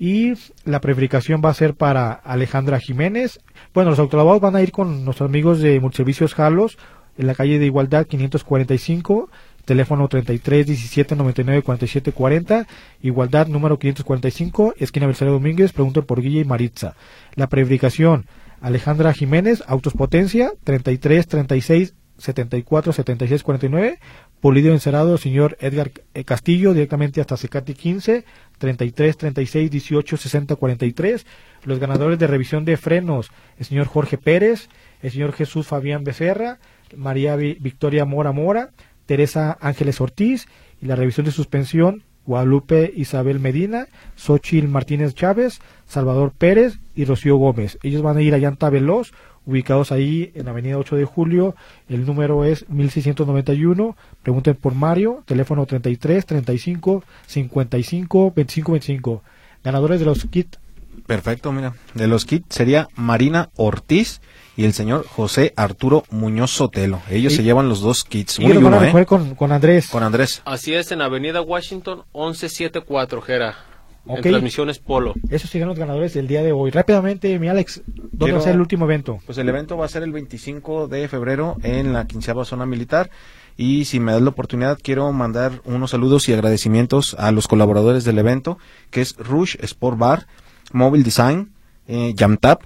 [0.00, 0.32] y
[0.64, 3.38] la prefabricación va a ser para Alejandra Jiménez.
[3.74, 6.78] Bueno, los autolavados van a ir con nuestros amigos de Multiservicios Jalos
[7.18, 9.28] en la calle de Igualdad 545,
[9.70, 12.66] teléfono 33 17 99 47 40,
[13.02, 16.96] Igualdad número 545, esquina Belisario Domínguez, pregunto por Guille y Maritza.
[17.36, 18.26] La prefabricación
[18.60, 24.00] Alejandra Jiménez, Autos Potencia 33 36 74 76 49
[24.40, 28.24] Polidio Encerado, señor Edgar eh, Castillo, directamente hasta Secati 15,
[28.58, 31.26] 33, 36, 18, 60, 43.
[31.62, 34.68] Los ganadores de revisión de frenos, el señor Jorge Pérez,
[35.00, 36.58] el señor Jesús Fabián Becerra,
[36.96, 38.70] María Victoria Mora Mora,
[39.10, 40.46] Teresa Ángeles Ortiz,
[40.80, 47.34] y la revisión de suspensión, Guadalupe Isabel Medina, Xochil Martínez Chávez, Salvador Pérez y Rocío
[47.34, 47.76] Gómez.
[47.82, 49.10] Ellos van a ir a Llanta Veloz
[49.46, 51.56] ubicados ahí en Avenida 8 de Julio.
[51.88, 53.96] El número es 1691.
[54.22, 59.22] Pregunten por Mario, teléfono 33 35 55 25 25.
[59.64, 60.60] Ganadores de los kits.
[61.08, 61.74] Perfecto, mira.
[61.94, 64.20] De los kits sería Marina Ortiz
[64.60, 67.00] y el señor José Arturo Muñoz Sotelo.
[67.08, 68.38] Ellos se llevan los dos kits.
[68.38, 69.06] Y van a ¿eh?
[69.06, 69.88] con, con Andrés.
[69.88, 70.42] Con Andrés.
[70.44, 73.56] Así es, en Avenida Washington 1174, Jera.
[74.04, 75.14] En transmisiones Polo.
[75.30, 76.70] Esos serían los ganadores del día de hoy.
[76.70, 79.20] Rápidamente, mi Alex, ¿dónde va a ser el último evento?
[79.24, 83.08] Pues el evento va a ser el 25 de febrero en la quinceava zona militar.
[83.56, 88.04] Y si me das la oportunidad, quiero mandar unos saludos y agradecimientos a los colaboradores
[88.04, 88.58] del evento,
[88.90, 90.26] que es Rush Sport Bar,
[90.70, 91.50] Mobile Design,
[91.88, 92.60] eh, Jamtap,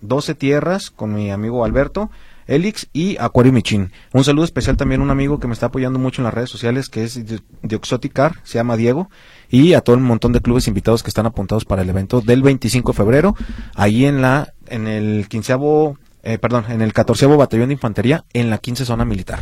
[0.00, 2.10] 12 Tierras con mi amigo Alberto,
[2.46, 3.92] Elix y Aquario Michin.
[4.12, 6.50] Un saludo especial también a un amigo que me está apoyando mucho en las redes
[6.50, 9.08] sociales, que es de, Exotic se llama Diego
[9.48, 12.42] y a todo el montón de clubes invitados que están apuntados para el evento del
[12.42, 13.36] 25 de febrero,
[13.74, 18.50] ahí en la en el quinceavo eh, perdón, en el 14 Batallón de Infantería en
[18.50, 19.40] la 15 Zona Militar.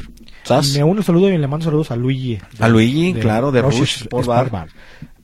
[0.75, 2.39] Me uno saludo y le mando saludos a Luigi.
[2.61, 4.69] A Luigi, claro, de Rush, Bar.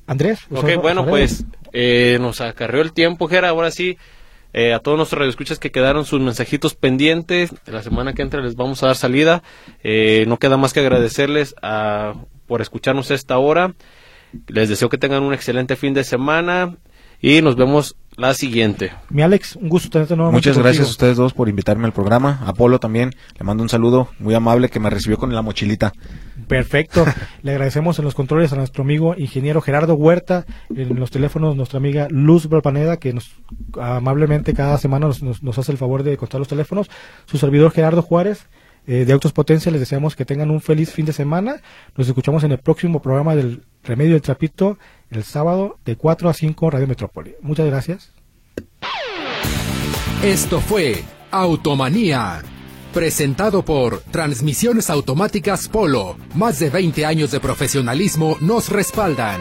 [0.07, 0.41] Andrés.
[0.51, 3.97] Ok, bueno, pues eh, nos acarreó el tiempo, Gera, ahora sí.
[4.55, 8.57] Eh, a todos nuestros radioescuchas que quedaron sus mensajitos pendientes, la semana que entra les
[8.57, 9.43] vamos a dar salida.
[10.27, 12.15] no queda más que agradecerles a,
[12.47, 13.75] por escucharnos esta hora.
[14.49, 16.77] Les deseo que tengan un excelente fin de semana
[17.25, 18.93] y nos vemos la siguiente.
[19.09, 20.47] Mi Alex, un gusto tenerte nuevamente.
[20.47, 22.43] Muchas gracias a ustedes dos por invitarme al programa.
[22.45, 25.95] Apolo también, le mando un saludo muy amable que me recibió con la mochilita.
[26.49, 27.07] Perfecto.
[27.43, 31.79] le agradecemos en los controles a nuestro amigo ingeniero Gerardo Huerta, en los teléfonos nuestra
[31.79, 33.31] amiga Luz Balpaneda, que nos
[33.81, 36.91] amablemente cada semana nos, nos hace el favor de contar los teléfonos,
[37.25, 38.49] su servidor Gerardo Juárez
[38.87, 39.73] eh, de Autos Potencia.
[39.73, 41.63] Les deseamos que tengan un feliz fin de semana.
[41.97, 44.79] Nos escuchamos en el próximo programa del Remedio del Trapito
[45.11, 47.35] el sábado de 4 a 5 Radio Metrópoli.
[47.41, 48.11] Muchas gracias.
[50.23, 52.43] Esto fue Automanía.
[52.93, 56.17] Presentado por Transmisiones Automáticas Polo.
[56.35, 59.41] Más de 20 años de profesionalismo nos respaldan.